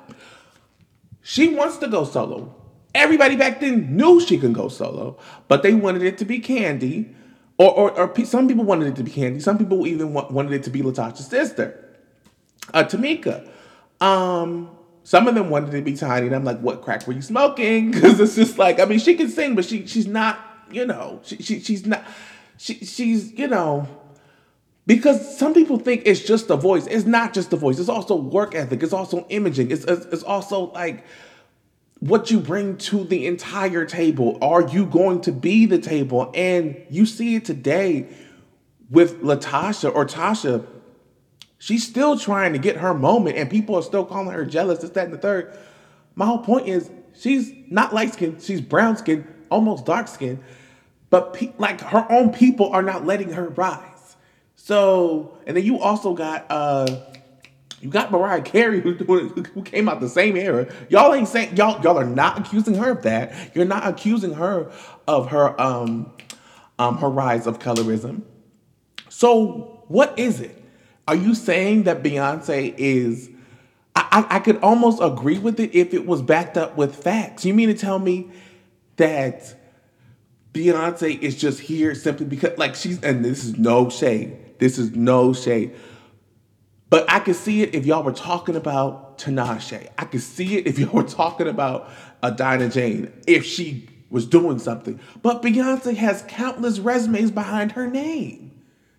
She 1.20 1.48
wants 1.48 1.78
to 1.78 1.88
go 1.88 2.04
solo. 2.04 2.54
Everybody 2.94 3.34
back 3.34 3.58
then 3.58 3.96
knew 3.96 4.20
she 4.20 4.38
could 4.38 4.54
go 4.54 4.68
solo, 4.68 5.18
but 5.48 5.64
they 5.64 5.74
wanted 5.74 6.02
it 6.02 6.16
to 6.18 6.24
be 6.24 6.38
Kandi, 6.40 7.12
or, 7.58 7.72
or, 7.72 7.90
or 7.98 8.24
some 8.24 8.46
people 8.46 8.64
wanted 8.64 8.86
it 8.86 8.96
to 8.96 9.02
be 9.02 9.10
Kandi. 9.10 9.42
Some 9.42 9.58
people 9.58 9.84
even 9.86 10.12
wanted 10.12 10.52
it 10.52 10.62
to 10.62 10.70
be 10.70 10.80
Latasha's 10.80 11.26
sister, 11.26 11.96
uh, 12.72 12.84
Tamika. 12.84 13.48
Um, 14.00 14.70
some 15.02 15.26
of 15.26 15.34
them 15.34 15.50
wanted 15.50 15.74
it 15.74 15.78
to 15.78 15.82
be 15.82 15.96
Tiny, 15.96 16.26
and 16.26 16.36
I'm 16.36 16.44
like, 16.44 16.60
"What 16.60 16.82
crack 16.82 17.04
were 17.08 17.14
you 17.14 17.22
smoking?" 17.22 17.90
Because 17.90 18.20
it's 18.20 18.36
just 18.36 18.58
like, 18.58 18.78
I 18.78 18.84
mean, 18.84 19.00
she 19.00 19.16
can 19.16 19.28
sing, 19.28 19.56
but 19.56 19.64
she 19.64 19.88
she's 19.88 20.06
not, 20.06 20.38
you 20.70 20.86
know, 20.86 21.18
she, 21.24 21.38
she 21.38 21.58
she's 21.58 21.84
not, 21.84 22.04
she 22.58 22.74
she's 22.74 23.32
you 23.32 23.48
know 23.48 23.88
because 24.86 25.38
some 25.38 25.54
people 25.54 25.78
think 25.78 26.02
it's 26.04 26.20
just 26.20 26.48
the 26.48 26.56
voice. 26.56 26.86
It's 26.86 27.06
not 27.06 27.32
just 27.32 27.50
the 27.50 27.56
voice. 27.56 27.78
It's 27.78 27.88
also 27.88 28.16
work 28.16 28.54
ethic. 28.54 28.82
It's 28.82 28.92
also 28.92 29.26
imaging. 29.30 29.70
It's, 29.70 29.84
it's, 29.84 30.04
it's 30.06 30.22
also 30.22 30.72
like 30.72 31.04
what 32.00 32.30
you 32.30 32.38
bring 32.38 32.76
to 32.76 33.04
the 33.04 33.26
entire 33.26 33.86
table. 33.86 34.36
Are 34.42 34.68
you 34.68 34.84
going 34.84 35.22
to 35.22 35.32
be 35.32 35.64
the 35.64 35.78
table? 35.78 36.30
And 36.34 36.84
you 36.90 37.06
see 37.06 37.36
it 37.36 37.46
today 37.46 38.08
with 38.90 39.22
LaTocha 39.22 39.94
or 39.94 40.04
Tasha. 40.04 40.66
She's 41.58 41.86
still 41.86 42.18
trying 42.18 42.52
to 42.52 42.58
get 42.58 42.76
her 42.76 42.92
moment, 42.92 43.38
and 43.38 43.48
people 43.48 43.74
are 43.76 43.82
still 43.82 44.04
calling 44.04 44.34
her 44.34 44.44
jealous. 44.44 44.80
This, 44.80 44.90
that, 44.90 45.06
and 45.06 45.14
the 45.14 45.18
third. 45.18 45.56
My 46.14 46.26
whole 46.26 46.40
point 46.40 46.68
is 46.68 46.90
she's 47.18 47.50
not 47.70 47.94
light 47.94 48.12
skinned. 48.12 48.42
She's 48.42 48.60
brown 48.60 48.98
skinned, 48.98 49.26
almost 49.50 49.86
dark 49.86 50.08
skinned. 50.08 50.44
But 51.08 51.32
pe- 51.32 51.54
like 51.56 51.80
her 51.80 52.06
own 52.10 52.34
people 52.34 52.70
are 52.70 52.82
not 52.82 53.06
letting 53.06 53.30
her 53.30 53.48
rise. 53.48 53.93
So, 54.64 55.36
and 55.46 55.54
then 55.54 55.62
you 55.62 55.78
also 55.78 56.14
got 56.14 56.46
uh 56.48 56.86
You 57.82 57.90
got 57.90 58.10
Mariah 58.10 58.40
Carey 58.40 58.80
who, 58.80 58.94
who 58.94 59.62
came 59.62 59.90
out 59.90 60.00
the 60.00 60.08
same 60.08 60.38
era. 60.38 60.72
Y'all 60.88 61.12
ain't 61.12 61.28
saying 61.28 61.54
y'all 61.54 61.82
y'all 61.82 61.98
are 61.98 62.04
not 62.06 62.38
accusing 62.38 62.74
her 62.76 62.92
of 62.92 63.02
that. 63.02 63.54
You're 63.54 63.66
not 63.66 63.86
accusing 63.86 64.32
her 64.32 64.72
of 65.06 65.28
her 65.32 65.60
um 65.60 66.10
um 66.78 66.96
her 66.96 67.10
rise 67.10 67.46
of 67.46 67.58
colorism. 67.58 68.22
So 69.10 69.82
what 69.88 70.18
is 70.18 70.40
it? 70.40 70.64
Are 71.06 71.14
you 71.14 71.34
saying 71.34 71.82
that 71.82 72.02
Beyonce 72.02 72.74
is 72.78 73.28
I, 73.94 74.26
I, 74.30 74.36
I 74.36 74.38
could 74.38 74.56
almost 74.62 74.98
agree 75.02 75.38
with 75.38 75.60
it 75.60 75.74
if 75.74 75.92
it 75.92 76.06
was 76.06 76.22
backed 76.22 76.56
up 76.56 76.78
with 76.78 76.96
facts. 76.96 77.44
You 77.44 77.52
mean 77.52 77.68
to 77.68 77.74
tell 77.74 77.98
me 77.98 78.30
that 78.96 79.54
Beyonce 80.54 81.20
is 81.20 81.36
just 81.36 81.60
here 81.60 81.94
simply 81.94 82.24
because 82.24 82.56
like 82.56 82.76
she's 82.76 83.02
and 83.02 83.22
this 83.22 83.44
is 83.44 83.58
no 83.58 83.90
shade. 83.90 84.38
This 84.58 84.78
is 84.78 84.94
no 84.94 85.32
shade 85.32 85.74
but 86.94 87.10
I 87.10 87.18
could 87.18 87.34
see 87.34 87.60
it 87.60 87.74
if 87.74 87.86
y'all 87.86 88.04
were 88.04 88.12
talking 88.12 88.54
about 88.54 89.18
Tinashe. 89.18 89.88
I 89.98 90.04
could 90.04 90.22
see 90.22 90.58
it 90.58 90.68
if 90.68 90.78
y'all 90.78 90.92
were 90.92 91.02
talking 91.02 91.48
about 91.48 91.90
a 92.22 92.30
Dinah 92.30 92.68
Jane, 92.68 93.12
if 93.26 93.44
she 93.44 93.88
was 94.10 94.26
doing 94.26 94.60
something. 94.60 95.00
But 95.20 95.42
Beyonce 95.42 95.96
has 95.96 96.24
countless 96.28 96.78
resumes 96.78 97.32
behind 97.32 97.72
her 97.72 97.90
name. 97.90 98.52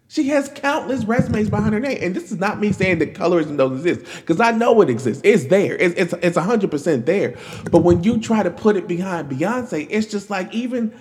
She 0.10 0.28
has 0.28 0.50
countless 0.50 1.06
resumes 1.06 1.50
behind 1.50 1.74
her 1.74 1.80
name. 1.80 2.00
And 2.02 2.14
this 2.14 2.34
is 2.34 2.38
not 2.38 2.60
me 2.60 2.74
saying 2.74 3.00
that 3.00 3.14
colorism 3.14 3.56
doesn't 3.56 3.88
exist, 3.88 4.18
because 4.18 4.42
I 4.42 4.52
know 4.52 4.82
it 4.82 4.90
exists. 4.90 5.22
It's 5.24 5.46
there. 5.46 5.78
It's, 5.78 5.96
it's, 5.96 6.14
it's 6.22 6.38
100% 6.38 7.06
there. 7.06 7.38
But 7.72 7.84
when 7.84 8.04
you 8.04 8.20
try 8.20 8.44
to 8.44 8.52
put 8.52 8.76
it 8.76 8.90
behind 8.90 9.32
Beyonce, 9.32 9.88
it's 9.90 10.08
just 10.08 10.30
like 10.30 10.54
even 10.54 10.94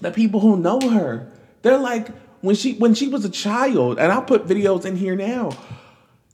the 0.00 0.10
people 0.10 0.40
who 0.40 0.56
know 0.56 0.80
her, 0.80 1.30
they're 1.62 1.78
like, 1.78 2.08
when 2.40 2.54
she 2.54 2.74
when 2.74 2.94
she 2.94 3.08
was 3.08 3.24
a 3.24 3.30
child, 3.30 3.98
and 3.98 4.12
I'll 4.12 4.22
put 4.22 4.46
videos 4.46 4.84
in 4.84 4.96
here 4.96 5.16
now. 5.16 5.50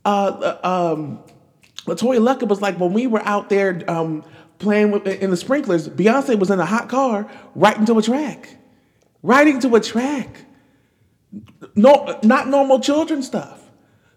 Uh, 0.04 0.58
uh 0.62 0.92
um, 0.94 1.18
LeToya 1.87 2.20
Luckett 2.20 2.49
was 2.49 2.61
like 2.61 2.78
when 2.78 2.92
we 2.92 3.06
were 3.06 3.23
out 3.23 3.49
there 3.49 3.82
um, 3.88 4.25
playing 4.58 4.90
with, 4.90 5.06
in 5.06 5.30
the 5.30 5.37
sprinklers. 5.37 5.88
Beyonce 5.88 6.38
was 6.38 6.50
in 6.50 6.61
a 6.61 6.66
hot 6.66 6.88
car, 6.88 7.30
right 7.54 7.76
into 7.76 7.99
a 7.99 8.02
track, 8.02 8.49
right 9.23 9.46
into 9.46 9.75
a 9.75 9.80
track. 9.80 10.44
No, 11.75 12.18
not 12.23 12.49
normal 12.49 12.80
children 12.80 13.23
stuff. 13.23 13.61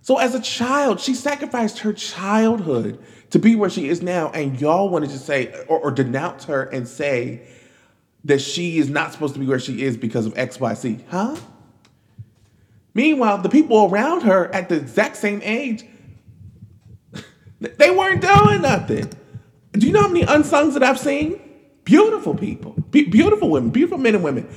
So 0.01 0.17
as 0.17 0.35
a 0.35 0.39
child, 0.39 1.01
she 1.01 1.13
sacrificed 1.13 1.79
her 1.79 1.91
childhood 1.91 3.03
to 3.31 3.39
be 3.39 3.55
where 3.55 3.69
she 3.69 3.89
is 3.89 4.01
now, 4.01 4.29
and 4.31 4.59
y'all 4.59 4.89
wanted 4.89 5.09
to 5.09 5.19
say 5.19 5.53
or, 5.67 5.79
or 5.79 5.91
denounce 5.91 6.45
her 6.45 6.63
and 6.63 6.87
say 6.87 7.45
that 8.23 8.39
she 8.39 8.77
is 8.77 8.89
not 8.89 9.11
supposed 9.11 9.33
to 9.33 9.39
be 9.39 9.45
where 9.45 9.59
she 9.59 9.81
is 9.81 9.97
because 9.97 10.25
of 10.25 10.37
X, 10.37 10.59
Y, 10.59 10.73
Z, 10.75 10.99
huh? 11.09 11.35
Meanwhile, 12.97 13.43
the 13.43 13.49
people 13.49 13.85
around 13.85 14.23
her 14.23 14.51
at 14.55 14.69
the 14.69 14.75
exact 14.75 15.17
same 15.17 15.39
age, 15.43 15.85
they 17.59 17.91
weren't 17.91 18.21
doing 18.21 18.63
nothing. 18.63 19.13
Do 19.73 19.85
you 19.85 19.93
know 19.93 20.01
how 20.01 20.07
many 20.07 20.25
unsungs 20.25 20.73
that 20.73 20.81
I've 20.81 20.97
seen? 20.97 21.39
Beautiful 21.83 22.33
people, 22.33 22.71
Be- 22.89 23.05
beautiful 23.05 23.51
women, 23.51 23.69
beautiful 23.69 23.99
men 23.99 24.15
and 24.15 24.23
women. 24.23 24.49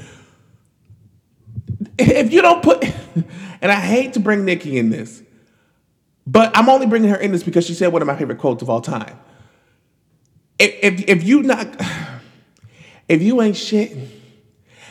If 1.99 2.33
you 2.33 2.41
don't 2.41 2.63
put, 2.63 2.83
and 3.61 3.71
I 3.71 3.75
hate 3.75 4.15
to 4.15 4.21
bring 4.21 4.47
Nikki 4.47 4.79
in 4.79 4.89
this, 4.89 5.23
but 6.27 6.57
I'm 6.57 6.71
only 6.71 6.87
bringing 6.87 7.11
her 7.11 7.17
in 7.17 7.33
this 7.33 7.43
because 7.43 7.67
she 7.67 7.75
said 7.75 7.93
one 7.93 8.01
of 8.01 8.09
my 8.09 8.17
favorite 8.17 8.39
quotes 8.39 8.63
of 8.63 8.71
all 8.71 8.81
time. 8.81 9.21
If, 10.59 10.77
if, 10.83 11.09
if 11.11 11.25
you 11.25 11.43
not, 11.43 11.69
if 13.07 13.21
you 13.21 13.43
ain't 13.43 13.57
shitting, 13.57 14.09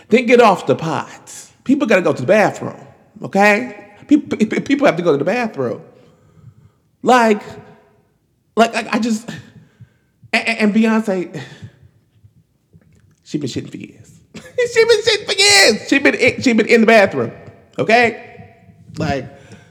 then 0.10 0.28
get 0.28 0.40
off 0.40 0.68
the 0.68 0.76
pot. 0.76 1.50
People 1.64 1.88
got 1.88 1.96
to 1.96 2.04
go 2.04 2.14
to 2.14 2.22
the 2.22 2.28
bathroom. 2.28 2.86
Okay? 3.22 3.94
People, 4.08 4.38
people 4.38 4.86
have 4.86 4.96
to 4.98 5.04
go 5.04 5.12
to 5.12 5.18
the 5.18 5.26
bathroom. 5.26 5.82
Like, 7.02 7.42
like, 8.56 8.76
I 8.76 9.00
just, 9.00 9.30
and, 10.34 10.48
and 10.48 10.74
Beyonce, 10.74 11.42
she 13.24 13.38
been 13.38 13.50
shitting 13.50 13.70
for 13.70 13.78
years. 13.78 14.20
she 14.36 14.86
been 14.86 15.02
shitting 15.02 15.26
for 15.26 15.40
years. 15.40 15.88
She 15.88 16.00
been, 16.00 16.42
she 16.42 16.54
been 16.54 16.68
in 16.68 16.82
the 16.82 16.88
bathroom. 16.88 17.32
Okay? 17.78 18.56
Like, 18.98 19.26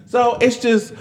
so 0.07 0.39
it's 0.41 0.59
just, 0.59 0.95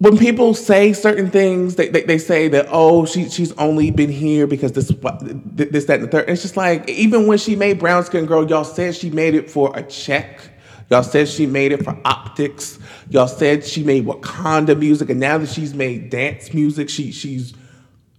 when 0.00 0.16
people 0.16 0.54
say 0.54 0.92
certain 0.92 1.30
things, 1.30 1.76
they, 1.76 1.88
they, 1.88 2.02
they, 2.02 2.18
say 2.18 2.48
that, 2.48 2.66
oh, 2.70 3.04
she, 3.04 3.28
she's 3.28 3.52
only 3.52 3.90
been 3.90 4.10
here 4.10 4.46
because 4.46 4.72
this, 4.72 4.88
this, 4.88 5.84
that, 5.84 6.00
and 6.00 6.04
the 6.04 6.08
third. 6.08 6.28
It's 6.28 6.42
just 6.42 6.56
like, 6.56 6.88
even 6.88 7.26
when 7.26 7.36
she 7.38 7.54
made 7.54 7.78
Brown 7.78 8.04
Skin 8.04 8.26
Girl, 8.26 8.48
y'all 8.48 8.64
said 8.64 8.94
she 8.94 9.10
made 9.10 9.34
it 9.34 9.50
for 9.50 9.76
a 9.76 9.82
check. 9.82 10.49
Y'all 10.90 11.04
said 11.04 11.28
she 11.28 11.46
made 11.46 11.70
it 11.70 11.84
for 11.84 11.96
optics. 12.04 12.80
Y'all 13.08 13.28
said 13.28 13.64
she 13.64 13.84
made 13.84 14.04
Wakanda 14.04 14.76
music, 14.76 15.08
and 15.08 15.20
now 15.20 15.38
that 15.38 15.48
she's 15.48 15.72
made 15.72 16.10
dance 16.10 16.52
music, 16.52 16.90
she 16.90 17.12
she's 17.12 17.54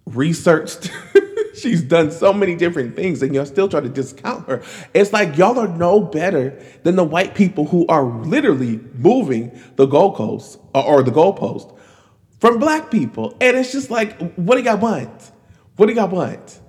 researched. 0.05 0.89
she's 1.53 1.81
done 1.81 2.11
so 2.11 2.31
many 2.31 2.55
different 2.55 2.95
things, 2.95 3.21
and 3.21 3.35
y'all 3.35 3.45
still 3.45 3.67
try 3.67 3.81
to 3.81 3.89
discount 3.89 4.47
her. 4.47 4.63
It's 4.93 5.11
like 5.11 5.37
y'all 5.37 5.59
are 5.59 5.67
no 5.67 5.99
better 5.99 6.57
than 6.83 6.95
the 6.95 7.03
white 7.03 7.35
people 7.35 7.65
who 7.65 7.85
are 7.87 8.05
literally 8.05 8.79
moving 8.95 9.51
the 9.75 9.85
goalpost 9.85 10.57
or, 10.73 10.83
or 10.83 11.03
the 11.03 11.11
goalpost 11.11 11.77
from 12.39 12.57
black 12.57 12.89
people, 12.89 13.35
and 13.41 13.57
it's 13.57 13.73
just 13.73 13.91
like, 13.91 14.17
what 14.35 14.55
do 14.55 14.63
y'all 14.63 14.77
want? 14.77 15.31
What 15.75 15.87
do 15.87 15.93
y'all 15.93 16.07
want? 16.07 16.61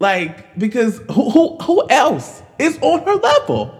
Like, 0.00 0.58
because 0.58 0.98
who 1.12 1.30
who 1.30 1.56
who 1.58 1.88
else 1.88 2.42
is 2.58 2.76
on 2.82 3.04
her 3.04 3.14
level? 3.14 3.72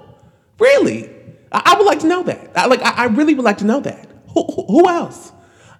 Really? 0.60 1.15
I, 1.52 1.62
I 1.64 1.78
would 1.78 1.86
like 1.86 2.00
to 2.00 2.06
know 2.06 2.22
that. 2.24 2.50
I, 2.56 2.66
like, 2.66 2.82
I, 2.82 3.04
I, 3.04 3.04
really 3.06 3.34
would 3.34 3.44
like 3.44 3.58
to 3.58 3.64
know 3.64 3.80
that. 3.80 4.08
Who, 4.34 4.44
who 4.68 4.88
else? 4.88 5.32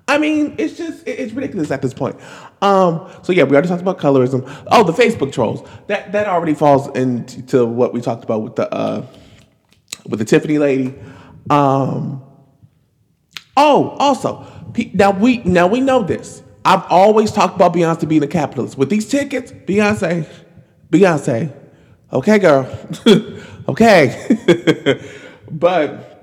I 0.09 0.19
mean, 0.19 0.55
it's 0.59 0.77
just 0.77 1.07
it's 1.07 1.33
ridiculous 1.33 1.71
at 1.73 1.83
this 1.83 1.93
point. 1.93 2.17
Um, 2.63 3.11
so 3.23 3.33
yeah, 3.33 3.43
we 3.43 3.53
already 3.53 3.69
talked 3.69 3.83
about 3.83 3.99
colorism. 3.99 4.49
Oh, 4.69 4.85
the 4.85 4.93
Facebook 4.93 5.33
trolls. 5.33 5.69
That 5.89 6.13
that 6.13 6.29
already 6.29 6.55
falls 6.55 6.89
into 6.97 7.67
what 7.67 7.93
we 7.93 8.01
talked 8.01 8.23
about 8.23 8.43
with 8.43 8.55
the 8.55 8.73
uh, 8.73 9.05
with 10.09 10.21
the 10.21 10.25
Tiffany 10.25 10.59
lady. 10.59 10.95
Um, 11.51 12.23
oh, 13.57 13.97
also, 13.99 14.47
now 14.95 15.11
we 15.11 15.39
now 15.39 15.67
we 15.67 15.81
know 15.81 16.05
this. 16.05 16.43
I've 16.65 16.85
always 16.89 17.33
talked 17.33 17.57
about 17.57 17.75
Beyonce 17.75 18.09
being 18.09 18.23
a 18.23 18.29
capitalist. 18.29 18.79
With 18.79 18.91
these 18.91 19.09
tickets, 19.09 19.51
Beyonce, 19.51 20.29
Beyonce, 20.91 21.53
okay, 22.13 22.39
girl, 22.39 22.69
okay. 23.69 25.23
But 25.51 26.17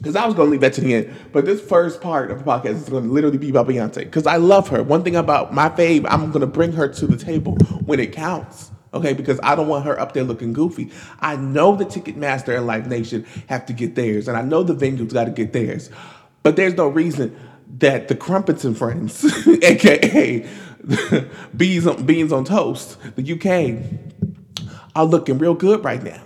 because 0.00 0.16
I 0.16 0.24
was 0.24 0.34
going 0.34 0.46
to 0.46 0.50
leave 0.50 0.62
that 0.62 0.72
to 0.74 0.80
the 0.80 0.94
end. 0.94 1.14
But 1.30 1.44
this 1.44 1.60
first 1.60 2.00
part 2.00 2.30
of 2.30 2.38
the 2.38 2.44
podcast 2.44 2.76
is 2.76 2.88
going 2.88 3.04
to 3.04 3.10
literally 3.10 3.36
be 3.36 3.50
about 3.50 3.68
Beyonce 3.68 3.96
because 3.96 4.26
I 4.26 4.36
love 4.36 4.68
her. 4.68 4.82
One 4.82 5.04
thing 5.04 5.14
about 5.14 5.52
my 5.52 5.68
fave, 5.68 6.06
I'm 6.08 6.30
going 6.30 6.40
to 6.40 6.46
bring 6.46 6.72
her 6.72 6.88
to 6.88 7.06
the 7.06 7.18
table 7.18 7.56
when 7.84 8.00
it 8.00 8.12
counts. 8.12 8.70
Okay, 8.92 9.12
because 9.12 9.38
I 9.42 9.54
don't 9.54 9.68
want 9.68 9.84
her 9.84 10.00
up 10.00 10.14
there 10.14 10.24
looking 10.24 10.52
goofy. 10.52 10.90
I 11.20 11.36
know 11.36 11.76
the 11.76 11.84
Ticketmaster 11.84 12.56
and 12.56 12.66
Live 12.66 12.88
Nation 12.88 13.24
have 13.48 13.66
to 13.66 13.72
get 13.72 13.94
theirs, 13.94 14.26
and 14.26 14.36
I 14.36 14.42
know 14.42 14.64
the 14.64 14.74
venues 14.74 15.12
got 15.12 15.26
to 15.26 15.30
get 15.30 15.52
theirs. 15.52 15.90
But 16.42 16.56
there's 16.56 16.74
no 16.74 16.88
reason 16.88 17.38
that 17.78 18.08
the 18.08 18.16
Crumpets 18.16 18.64
and 18.64 18.76
Friends, 18.76 19.24
aka 19.62 20.48
Beans 21.56 21.86
on, 21.86 22.04
Beans 22.04 22.32
on 22.32 22.44
Toast, 22.44 22.98
the 23.14 23.32
UK, 23.32 24.74
are 24.96 25.04
looking 25.04 25.38
real 25.38 25.54
good 25.54 25.84
right 25.84 26.02
now. 26.02 26.20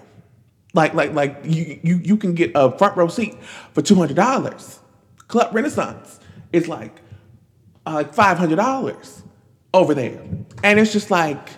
Like, 0.75 0.93
like, 0.95 1.14
like 1.14 1.40
you, 1.45 1.81
you, 1.83 1.97
you 1.99 2.16
can 2.16 2.35
get 2.35 2.52
a 2.54 2.76
front 2.76 2.97
row 2.97 3.09
seat 3.09 3.37
for 3.73 3.81
two 3.81 3.95
hundred 3.95 4.16
dollars. 4.16 4.81
Club 5.28 5.54
Renaissance 5.54 6.21
is 6.52 6.69
like, 6.69 7.00
uh, 7.87 8.04
five 8.04 8.38
hundred 8.38 8.57
dollars 8.57 9.23
over 9.73 9.95
there, 9.95 10.21
and 10.62 10.78
it's 10.78 10.93
just 10.93 11.11
like, 11.11 11.49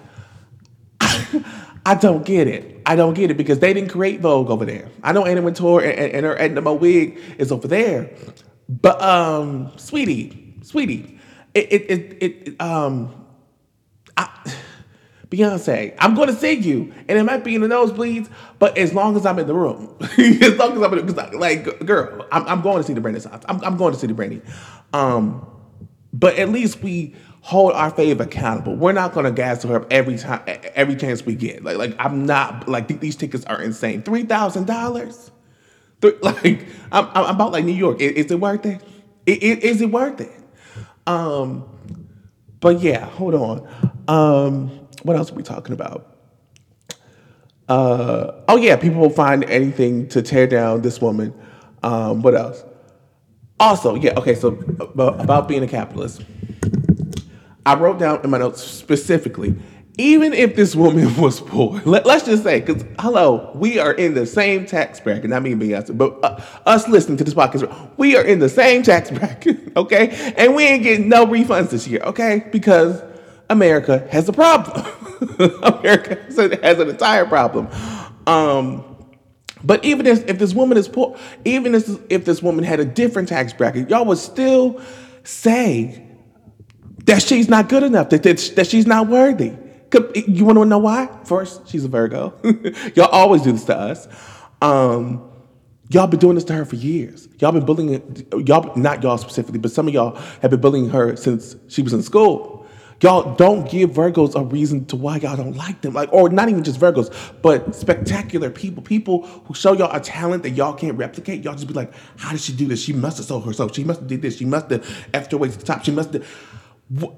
I 1.00 1.94
don't 1.94 2.25
get 2.25 2.46
it. 2.46 2.82
I 2.85 2.94
don't 2.94 3.14
get 3.14 3.30
it 3.30 3.37
because 3.37 3.58
they 3.58 3.73
didn't 3.73 3.90
create 3.90 4.20
Vogue 4.20 4.50
over 4.50 4.64
there. 4.64 4.88
I 5.02 5.12
know 5.12 5.25
Anna 5.25 5.42
Wintour 5.42 5.80
and, 5.80 5.99
and, 5.99 6.12
and 6.12 6.26
her 6.26 6.40
Edna 6.40 6.75
wig 6.75 7.18
is 7.38 7.50
over 7.50 7.66
there, 7.66 8.11
but 8.68 9.00
um, 9.02 9.73
sweetie, 9.76 10.54
sweetie, 10.62 11.18
it, 11.54 11.73
it, 11.73 11.90
it, 11.90 12.23
it 12.23 12.61
um, 12.61 13.26
I 14.16 14.28
Beyonce, 15.30 15.95
I'm 15.99 16.14
going 16.14 16.28
to 16.28 16.35
see 16.35 16.52
you, 16.52 16.92
and 17.09 17.18
it 17.18 17.25
might 17.25 17.42
be 17.42 17.56
in 17.56 17.61
the 17.61 17.68
nosebleeds, 17.68 18.30
but 18.61 18.78
as 18.78 18.95
long 18.95 19.16
as 19.16 19.26
I'm 19.26 19.38
in 19.40 19.49
the 19.49 19.54
room, 19.54 19.95
as 20.00 20.56
long 20.56 20.76
as 20.76 20.83
I'm 20.83 20.99
in, 20.99 21.06
the, 21.06 21.30
like, 21.37 21.85
girl, 21.85 22.26
I'm, 22.30 22.47
I'm, 22.47 22.61
going 22.61 22.78
to 22.78 22.85
see 22.85 22.92
the 22.95 23.00
Renaissance. 23.00 23.45
I'm, 23.49 23.62
I'm 23.64 23.76
going 23.76 23.92
to 23.92 23.99
see 23.99 24.06
the 24.06 24.14
Brandy. 24.14 24.40
Um, 24.92 25.45
but 26.12 26.37
at 26.38 26.50
least 26.50 26.83
we 26.83 27.14
hold 27.40 27.73
our 27.73 27.92
fave 27.92 28.21
accountable. 28.21 28.76
We're 28.76 28.92
not 28.92 29.12
going 29.12 29.25
to 29.25 29.33
gas 29.33 29.64
her 29.64 29.76
up 29.76 29.87
every 29.92 30.16
time, 30.16 30.42
every 30.75 30.97
chance 30.97 31.26
we 31.26 31.35
get. 31.35 31.64
Like, 31.64 31.76
like 31.76 31.97
I'm 31.99 32.25
not 32.25 32.68
like 32.68 32.88
these 33.00 33.16
tickets 33.16 33.45
are 33.47 33.61
insane. 33.61 34.02
Three 34.02 34.25
thousand 34.25 34.66
dollars. 34.66 35.30
Like, 36.23 36.66
I'm, 36.92 37.09
I'm 37.14 37.35
about 37.35 37.52
like 37.52 37.64
New 37.64 37.73
York. 37.73 38.00
Is, 38.00 38.26
is 38.26 38.30
it 38.30 38.38
worth 38.38 38.64
it? 38.66 38.80
Is 39.26 39.80
it 39.80 39.90
worth 39.90 40.21
it? 40.21 40.30
Um, 41.06 41.64
but 42.61 42.80
yeah, 42.80 43.06
hold 43.06 43.35
on. 43.35 43.68
Um, 44.08 44.68
what 45.02 45.16
else 45.16 45.30
are 45.32 45.34
we 45.34 45.42
talking 45.42 45.72
about? 45.72 46.16
Uh, 47.68 48.32
oh 48.48 48.56
yeah, 48.56 48.76
people 48.76 49.00
will 49.00 49.10
find 49.10 49.44
anything 49.44 50.08
to 50.08 50.22
tear 50.22 50.46
down 50.46 50.82
this 50.82 51.00
woman. 51.00 51.34
Um, 51.82 52.22
what 52.22 52.34
else? 52.34 52.64
Also, 53.58 53.94
yeah, 53.94 54.12
okay, 54.18 54.34
so 54.34 54.48
about, 54.48 55.48
being 55.48 55.62
a 55.62 55.68
capitalist. 55.68 56.22
I 57.64 57.75
wrote 57.75 57.98
down 57.98 58.22
in 58.22 58.30
my 58.30 58.38
notes 58.38 58.62
specifically, 58.62 59.56
even 59.98 60.34
if 60.34 60.54
this 60.54 60.76
woman 60.76 61.16
was 61.20 61.40
poor, 61.40 61.80
let, 61.84 62.06
us 62.06 62.25
just 62.25 62.42
say, 62.42 62.60
because 62.60 62.84
hello, 62.98 63.50
we 63.54 63.78
are 63.78 63.92
in 63.92 64.14
the 64.14 64.26
same 64.26 64.66
tax 64.66 65.00
bracket. 65.00 65.30
Not 65.30 65.42
me 65.42 65.52
and 65.52 65.62
Beyonce, 65.62 65.96
but 65.96 66.18
uh, 66.22 66.40
us 66.66 66.86
listening 66.86 67.16
to 67.16 67.25
this 67.25 67.34
podcast, 67.34 67.90
we 67.96 68.14
are 68.16 68.22
in 68.22 68.38
the 68.38 68.48
same 68.48 68.82
tax 68.82 69.10
bracket, 69.10 69.72
okay? 69.76 70.34
And 70.36 70.54
we 70.54 70.64
ain't 70.64 70.82
getting 70.82 71.08
no 71.08 71.26
refunds 71.26 71.70
this 71.70 71.88
year, 71.88 72.02
okay? 72.02 72.44
Because 72.52 73.02
America 73.49 74.07
has 74.11 74.29
a 74.29 74.33
problem. 74.33 74.87
America 75.62 76.19
has 76.62 76.79
an 76.79 76.91
entire 76.91 77.26
problem. 77.26 77.69
Um, 78.26 78.97
but 79.65 79.85
even 79.85 80.07
if, 80.07 80.29
if 80.29 80.38
this 80.38 80.55
woman 80.55 80.79
is 80.79 80.88
poor, 80.88 81.19
even 81.45 81.75
if, 81.75 81.88
if 82.11 82.25
this 82.25 82.43
woman 82.43 82.65
had 82.65 82.81
a 82.81 82.85
different 82.85 83.29
tax 83.29 83.53
bracket, 83.53 83.91
y'all 83.91 84.05
would 84.05 84.19
still 84.19 84.81
say 85.25 86.07
that 87.05 87.23
she's 87.23 87.49
not 87.49 87.69
good 87.69 87.83
enough, 87.83 88.11
that, 88.11 88.23
that, 88.23 88.53
that 88.57 88.67
she's 88.67 88.87
not 88.87 89.09
worthy. 89.09 89.53
You 90.15 90.45
want 90.45 90.59
to 90.59 90.65
know 90.67 90.79
why? 90.79 91.09
First, 91.25 91.69
she's 91.69 91.85
a 91.85 91.88
Virgo. 91.88 92.35
y'all 92.95 93.07
always 93.07 93.43
do 93.43 93.53
this 93.53 93.65
to 93.65 93.76
us. 93.76 94.09
Um, 94.61 95.31
y'all 95.88 96.07
been 96.07 96.21
doing 96.21 96.35
this 96.35 96.45
to 96.45 96.53
her 96.53 96.65
for 96.65 96.76
years. 96.76 97.29
Y'all 97.38 97.53
been 97.53 97.65
bullying, 97.65 98.26
y'all, 98.47 98.76
not 98.76 99.03
y'all 99.03 99.17
specifically, 99.17 99.59
but 99.59 99.71
some 99.71 99.88
of 99.88 99.95
y'all 99.95 100.17
have 100.43 100.50
been 100.50 100.61
bullying 100.61 100.91
her 100.91 101.17
since 101.17 101.57
she 101.69 101.83
was 101.83 101.93
in 101.93 102.03
school. 102.03 102.65
Y'all 103.03 103.35
don't 103.35 103.71
give 103.71 103.91
Virgos 103.91 104.35
a 104.35 104.45
reason 104.45 104.87
to 104.87 104.97
why 104.97 105.17
y'all 105.19 105.37
don't 105.37 105.57
like 105.57 105.83
them. 105.83 105.93
Like, 105.93 106.11
or 106.12 106.31
not 106.31 106.49
even 106.49 106.65
just 106.65 106.81
Virgos, 106.81 107.15
but 107.43 107.75
spectacular 107.75 108.50
people, 108.50 108.83
people 108.83 109.26
who 109.26 109.55
show 109.55 109.73
y'all 109.75 109.95
a 109.95 110.00
talent 110.00 110.43
that 110.45 110.50
y'all 110.50 110.73
can't 110.73 110.97
replicate. 110.97 111.45
Y'all 111.45 111.55
just 111.55 111.67
be 111.67 111.75
like, 111.75 111.93
how 112.17 112.31
did 112.33 112.41
she 112.41 112.53
do 112.53 112.67
this? 112.67 112.83
She 112.83 112.93
must 112.95 113.19
have 113.19 113.26
sold 113.26 113.45
herself. 113.45 113.75
She 113.75 113.85
must 113.85 114.00
have 114.00 114.09
did 114.09 114.23
this. 114.23 114.38
She 114.38 114.47
must 114.47 114.71
have 114.71 114.83
effed 115.12 115.33
her 115.33 115.38
way 115.38 115.49
to 115.49 115.59
the 115.59 115.65
top. 115.65 115.85
She 115.85 115.91
must 115.91 116.15
have. 116.15 116.26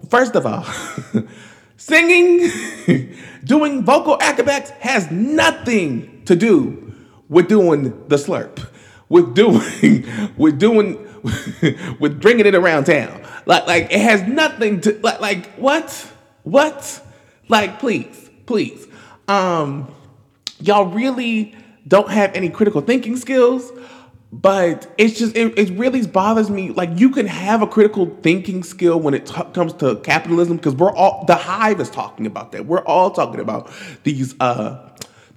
First 0.08 0.34
of 0.34 0.46
all, 0.46 0.66
singing, 1.76 2.50
doing 3.44 3.84
vocal 3.84 4.18
acrobatics 4.20 4.70
has 4.80 5.10
nothing 5.10 6.22
to 6.24 6.36
do 6.36 6.92
with 7.28 7.48
doing 7.48 8.06
the 8.08 8.16
slurp, 8.16 8.68
with 9.08 9.34
doing, 9.34 10.04
with 10.36 10.58
doing, 10.58 11.06
with 12.00 12.20
bringing 12.20 12.46
it 12.46 12.54
around 12.54 12.84
town. 12.84 13.22
Like, 13.48 13.66
like 13.66 13.84
it 13.90 14.00
has 14.00 14.22
nothing 14.22 14.82
to 14.82 15.00
like, 15.02 15.20
like 15.20 15.54
what, 15.54 15.90
what, 16.42 17.02
like 17.48 17.80
please, 17.80 18.30
please, 18.44 18.86
um, 19.26 19.92
y'all 20.60 20.84
really 20.84 21.56
don't 21.88 22.10
have 22.10 22.34
any 22.34 22.50
critical 22.50 22.82
thinking 22.82 23.16
skills. 23.16 23.72
But 24.30 24.92
it's 24.98 25.18
just 25.18 25.34
it, 25.34 25.58
it 25.58 25.70
really 25.78 26.06
bothers 26.06 26.50
me. 26.50 26.70
Like 26.70 26.90
you 26.96 27.08
can 27.08 27.26
have 27.26 27.62
a 27.62 27.66
critical 27.66 28.14
thinking 28.20 28.62
skill 28.62 29.00
when 29.00 29.14
it 29.14 29.24
t- 29.24 29.42
comes 29.54 29.72
to 29.74 29.96
capitalism 30.00 30.58
because 30.58 30.74
we're 30.74 30.92
all 30.92 31.24
the 31.24 31.34
hive 31.34 31.80
is 31.80 31.88
talking 31.88 32.26
about 32.26 32.52
that. 32.52 32.66
We're 32.66 32.84
all 32.84 33.10
talking 33.10 33.40
about 33.40 33.70
these 34.04 34.38
uh 34.40 34.87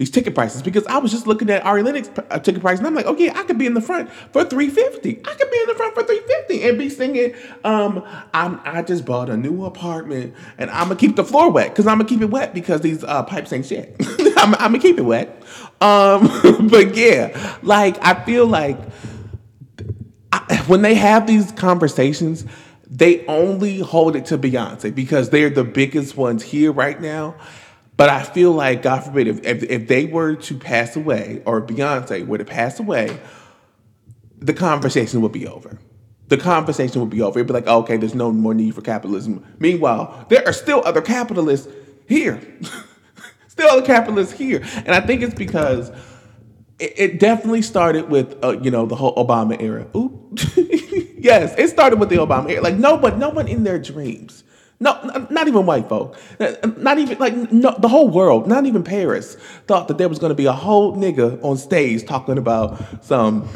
these 0.01 0.09
ticket 0.09 0.33
prices 0.33 0.63
because 0.63 0.83
I 0.87 0.97
was 0.97 1.11
just 1.11 1.27
looking 1.27 1.47
at 1.51 1.63
Ari 1.63 1.83
Lennox 1.83 2.09
uh, 2.31 2.39
ticket 2.39 2.59
price 2.59 2.79
and 2.79 2.87
I'm 2.87 2.95
like, 2.95 3.05
okay, 3.05 3.29
I 3.29 3.43
could 3.43 3.59
be 3.59 3.67
in 3.67 3.75
the 3.75 3.81
front 3.81 4.11
for 4.33 4.43
350. 4.43 5.19
I 5.19 5.33
could 5.35 5.51
be 5.51 5.59
in 5.59 5.67
the 5.67 5.75
front 5.75 5.93
for 5.93 6.01
350 6.01 6.63
and 6.67 6.79
be 6.79 6.89
singing, 6.89 7.35
um, 7.63 8.03
I'm, 8.33 8.59
I 8.65 8.81
just 8.81 9.05
bought 9.05 9.29
a 9.29 9.37
new 9.37 9.63
apartment 9.63 10.33
and 10.57 10.71
I'm 10.71 10.87
gonna 10.87 10.95
keep 10.95 11.15
the 11.15 11.23
floor 11.23 11.51
wet 11.51 11.69
because 11.69 11.85
I'm 11.85 11.99
gonna 11.99 12.09
keep 12.09 12.21
it 12.21 12.31
wet 12.31 12.51
because 12.51 12.81
these 12.81 13.03
uh, 13.03 13.21
pipes 13.21 13.53
ain't 13.53 13.67
shit. 13.67 13.95
I'm, 14.37 14.55
I'm, 14.55 14.71
gonna 14.71 14.79
keep 14.79 14.97
it 14.97 15.03
wet. 15.03 15.43
Um, 15.81 16.67
but 16.71 16.95
yeah, 16.95 17.59
like 17.61 18.03
I 18.03 18.25
feel 18.25 18.47
like 18.47 18.79
I, 20.33 20.63
when 20.65 20.81
they 20.81 20.95
have 20.95 21.27
these 21.27 21.51
conversations, 21.51 22.43
they 22.89 23.23
only 23.27 23.77
hold 23.77 24.15
it 24.15 24.25
to 24.25 24.39
Beyonce 24.39 24.95
because 24.95 25.29
they're 25.29 25.51
the 25.51 25.63
biggest 25.63 26.17
ones 26.17 26.41
here 26.41 26.71
right 26.71 26.99
now. 26.99 27.35
But 28.01 28.09
I 28.09 28.23
feel 28.23 28.51
like, 28.51 28.81
God 28.81 29.03
forbid, 29.03 29.27
if, 29.27 29.45
if, 29.45 29.61
if 29.61 29.87
they 29.87 30.05
were 30.05 30.33
to 30.33 30.57
pass 30.57 30.95
away, 30.95 31.43
or 31.45 31.61
Beyonce 31.61 32.25
were 32.25 32.39
to 32.39 32.43
pass 32.43 32.79
away, 32.79 33.15
the 34.39 34.53
conversation 34.53 35.21
would 35.21 35.31
be 35.31 35.45
over. 35.45 35.77
The 36.27 36.37
conversation 36.37 36.99
would 37.01 37.11
be 37.11 37.21
over. 37.21 37.37
It'd 37.37 37.45
be 37.45 37.53
like, 37.53 37.67
okay, 37.67 37.97
there's 37.97 38.15
no 38.15 38.31
more 38.31 38.55
need 38.55 38.73
for 38.73 38.81
capitalism. 38.81 39.45
Meanwhile, 39.59 40.25
there 40.29 40.43
are 40.47 40.51
still 40.51 40.81
other 40.83 40.99
capitalists 40.99 41.71
here. 42.07 42.41
still 43.47 43.69
other 43.69 43.85
capitalists 43.85 44.33
here. 44.33 44.63
And 44.77 44.95
I 44.95 45.01
think 45.01 45.21
it's 45.21 45.35
because 45.35 45.91
it, 46.79 46.93
it 46.97 47.19
definitely 47.19 47.61
started 47.61 48.09
with, 48.09 48.35
uh, 48.43 48.59
you 48.63 48.71
know, 48.71 48.87
the 48.87 48.95
whole 48.95 49.13
Obama 49.13 49.61
era. 49.61 49.85
Ooh. 49.95 50.35
yes, 51.19 51.53
it 51.55 51.69
started 51.69 51.99
with 51.99 52.09
the 52.09 52.15
Obama 52.15 52.49
era. 52.49 52.63
Like, 52.63 52.77
no, 52.77 52.97
but 52.97 53.19
no 53.19 53.29
one 53.29 53.47
in 53.47 53.63
their 53.63 53.77
dreams 53.77 54.43
no, 54.81 54.99
not 55.29 55.47
even 55.47 55.67
white 55.67 55.87
folk. 55.87 56.17
Not 56.75 56.97
even 56.97 57.19
like 57.19 57.35
no, 57.51 57.75
the 57.77 57.87
whole 57.87 58.09
world. 58.09 58.47
Not 58.47 58.65
even 58.65 58.83
Paris 58.83 59.35
thought 59.67 59.87
that 59.87 59.99
there 59.99 60.09
was 60.09 60.17
going 60.17 60.31
to 60.31 60.35
be 60.35 60.47
a 60.47 60.51
whole 60.51 60.95
nigga 60.97 61.41
on 61.43 61.55
stage 61.57 62.05
talking 62.05 62.37
about 62.37 62.81
some. 63.05 63.47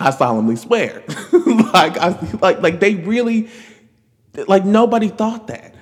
I 0.00 0.10
solemnly 0.10 0.56
swear, 0.56 1.04
like 1.46 1.96
I 1.96 2.18
like 2.42 2.60
like 2.60 2.80
they 2.80 2.96
really 2.96 3.48
like 4.48 4.64
nobody 4.64 5.08
thought 5.08 5.46
that. 5.46 5.73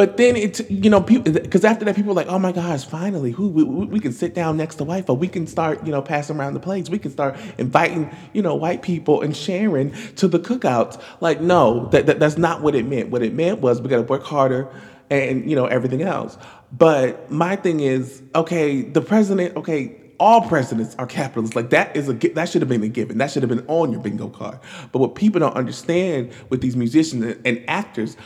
But 0.00 0.16
then 0.16 0.34
it's 0.34 0.62
you 0.70 0.88
know 0.88 1.00
because 1.00 1.62
after 1.62 1.84
that 1.84 1.94
people 1.94 2.12
are 2.12 2.14
like 2.14 2.28
oh 2.28 2.38
my 2.38 2.52
gosh 2.52 2.86
finally 2.86 3.32
who 3.32 3.48
we, 3.48 3.64
we, 3.64 4.00
can 4.00 4.14
sit 4.14 4.34
down 4.34 4.56
next 4.56 4.76
to 4.76 4.84
white 4.84 5.04
folk 5.04 5.20
we 5.20 5.28
can 5.28 5.46
start 5.46 5.84
you 5.84 5.92
know 5.92 6.00
passing 6.00 6.38
around 6.38 6.54
the 6.54 6.60
plates 6.60 6.88
we 6.88 6.98
can 6.98 7.10
start 7.10 7.36
inviting 7.58 8.10
you 8.32 8.40
know 8.40 8.54
white 8.54 8.80
people 8.80 9.20
and 9.20 9.36
sharing 9.36 9.92
to 10.14 10.26
the 10.26 10.38
cookouts 10.38 10.98
like 11.20 11.42
no 11.42 11.84
that, 11.88 12.06
that 12.06 12.18
that's 12.18 12.38
not 12.38 12.62
what 12.62 12.74
it 12.74 12.86
meant 12.86 13.10
what 13.10 13.22
it 13.22 13.34
meant 13.34 13.60
was 13.60 13.82
we 13.82 13.90
got 13.90 13.96
to 13.96 14.02
work 14.04 14.22
harder 14.22 14.72
and 15.10 15.50
you 15.50 15.54
know 15.54 15.66
everything 15.66 16.00
else 16.00 16.38
but 16.72 17.30
my 17.30 17.54
thing 17.54 17.80
is 17.80 18.22
okay 18.34 18.80
the 18.80 19.02
president 19.02 19.54
okay 19.54 20.00
all 20.18 20.42
presidents 20.42 20.94
are 20.98 21.06
capitalists. 21.06 21.56
Like 21.56 21.70
that 21.70 21.96
is 21.96 22.10
a 22.10 22.12
that 22.12 22.50
should 22.50 22.60
have 22.60 22.68
been 22.68 22.82
a 22.82 22.88
given. 22.88 23.16
That 23.16 23.30
should 23.30 23.42
have 23.42 23.48
been 23.48 23.64
on 23.68 23.90
your 23.90 24.02
bingo 24.02 24.28
card. 24.28 24.58
But 24.92 24.98
what 24.98 25.14
people 25.14 25.40
don't 25.40 25.56
understand 25.56 26.30
with 26.50 26.60
these 26.60 26.76
musicians 26.76 27.38
and 27.42 27.64
actors, 27.66 28.18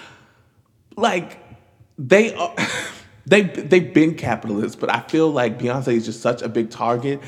like 0.96 1.38
they 1.98 2.34
are, 2.34 2.54
they 3.26 3.42
they've 3.42 3.92
been 3.92 4.14
capitalists, 4.14 4.76
but 4.76 4.90
I 4.90 5.00
feel 5.00 5.30
like 5.30 5.58
Beyonce 5.58 5.94
is 5.94 6.04
just 6.04 6.20
such 6.20 6.42
a 6.42 6.48
big 6.48 6.70
target 6.70 7.20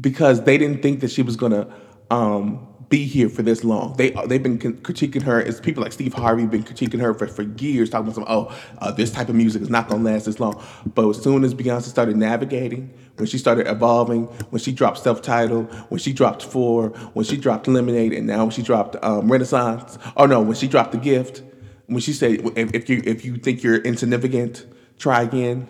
because 0.00 0.42
they 0.44 0.58
didn't 0.58 0.82
think 0.82 1.00
that 1.00 1.10
she 1.10 1.22
was 1.22 1.36
gonna 1.36 1.72
um, 2.10 2.66
be 2.88 3.04
here 3.04 3.28
for 3.28 3.42
this 3.42 3.62
long. 3.62 3.94
They 3.96 4.10
they've 4.26 4.42
been 4.42 4.58
critiquing 4.58 5.22
her. 5.22 5.40
It's 5.40 5.60
people 5.60 5.82
like 5.82 5.92
Steve 5.92 6.12
Harvey 6.12 6.46
been 6.46 6.64
critiquing 6.64 7.00
her 7.00 7.14
for, 7.14 7.26
for 7.26 7.42
years, 7.42 7.90
talking 7.90 8.08
about 8.08 8.14
some 8.14 8.24
oh 8.26 8.56
uh, 8.78 8.90
this 8.90 9.12
type 9.12 9.28
of 9.28 9.34
music 9.34 9.62
is 9.62 9.70
not 9.70 9.88
gonna 9.88 10.02
last 10.02 10.26
this 10.26 10.40
long. 10.40 10.62
But 10.94 11.08
as 11.08 11.22
soon 11.22 11.44
as 11.44 11.54
Beyonce 11.54 11.82
started 11.82 12.16
navigating, 12.16 12.92
when 13.16 13.26
she 13.26 13.38
started 13.38 13.68
evolving, 13.68 14.24
when 14.50 14.60
she 14.60 14.72
dropped 14.72 14.98
self 14.98 15.22
titled, 15.22 15.72
when 15.90 16.00
she 16.00 16.12
dropped 16.12 16.42
Four, 16.42 16.88
when 17.12 17.24
she 17.24 17.36
dropped 17.36 17.68
Lemonade, 17.68 18.12
and 18.12 18.26
now 18.26 18.44
when 18.44 18.50
she 18.50 18.62
dropped 18.62 18.96
um, 19.04 19.30
Renaissance, 19.30 19.98
oh 20.16 20.26
no, 20.26 20.40
when 20.40 20.56
she 20.56 20.66
dropped 20.66 20.92
The 20.92 20.98
Gift 20.98 21.42
when 21.90 22.00
she 22.00 22.12
said 22.12 22.40
if 22.56 22.88
you 22.88 23.02
if 23.04 23.24
you 23.24 23.36
think 23.36 23.62
you're 23.62 23.76
insignificant, 23.76 24.64
try 24.98 25.22
again. 25.22 25.68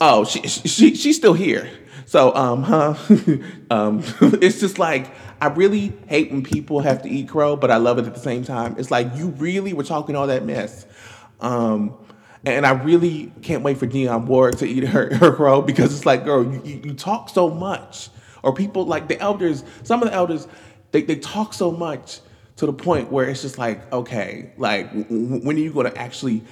Oh, 0.00 0.24
she, 0.24 0.46
she 0.46 0.94
she's 0.94 1.16
still 1.16 1.34
here. 1.34 1.68
So 2.06 2.34
um 2.34 2.62
huh 2.62 2.94
um 3.70 4.02
it's 4.40 4.60
just 4.60 4.78
like 4.78 5.12
I 5.40 5.48
really 5.48 5.92
hate 6.06 6.30
when 6.30 6.44
people 6.44 6.80
have 6.80 7.02
to 7.02 7.08
eat 7.08 7.28
crow, 7.28 7.56
but 7.56 7.70
I 7.70 7.76
love 7.76 7.98
it 7.98 8.06
at 8.06 8.14
the 8.14 8.20
same 8.20 8.44
time. 8.44 8.76
It's 8.78 8.90
like 8.90 9.16
you 9.16 9.28
really 9.30 9.72
were 9.72 9.84
talking 9.84 10.14
all 10.14 10.28
that 10.28 10.44
mess. 10.44 10.86
Um 11.40 11.96
and 12.44 12.66
I 12.66 12.72
really 12.72 13.32
can't 13.42 13.62
wait 13.62 13.78
for 13.78 13.86
Dionne 13.86 14.26
Warwick 14.26 14.56
to 14.58 14.66
eat 14.66 14.84
her, 14.84 15.14
her 15.14 15.32
crow 15.32 15.62
because 15.62 15.94
it's 15.94 16.04
like, 16.04 16.24
girl, 16.24 16.42
you, 16.44 16.80
you 16.84 16.94
talk 16.94 17.28
so 17.28 17.48
much. 17.48 18.10
Or 18.42 18.52
people 18.52 18.84
like 18.84 19.06
the 19.06 19.20
elders, 19.20 19.62
some 19.84 20.02
of 20.02 20.08
the 20.08 20.14
elders, 20.14 20.48
they, 20.90 21.02
they 21.02 21.14
talk 21.16 21.54
so 21.54 21.70
much 21.70 22.18
to 22.56 22.66
the 22.66 22.72
point 22.72 23.10
where 23.10 23.28
it's 23.28 23.42
just 23.42 23.58
like, 23.58 23.92
okay, 23.92 24.52
like 24.56 24.90
when 25.08 25.56
are 25.56 25.60
you 25.60 25.72
going 25.72 25.90
to 25.90 25.98
actually 25.98 26.44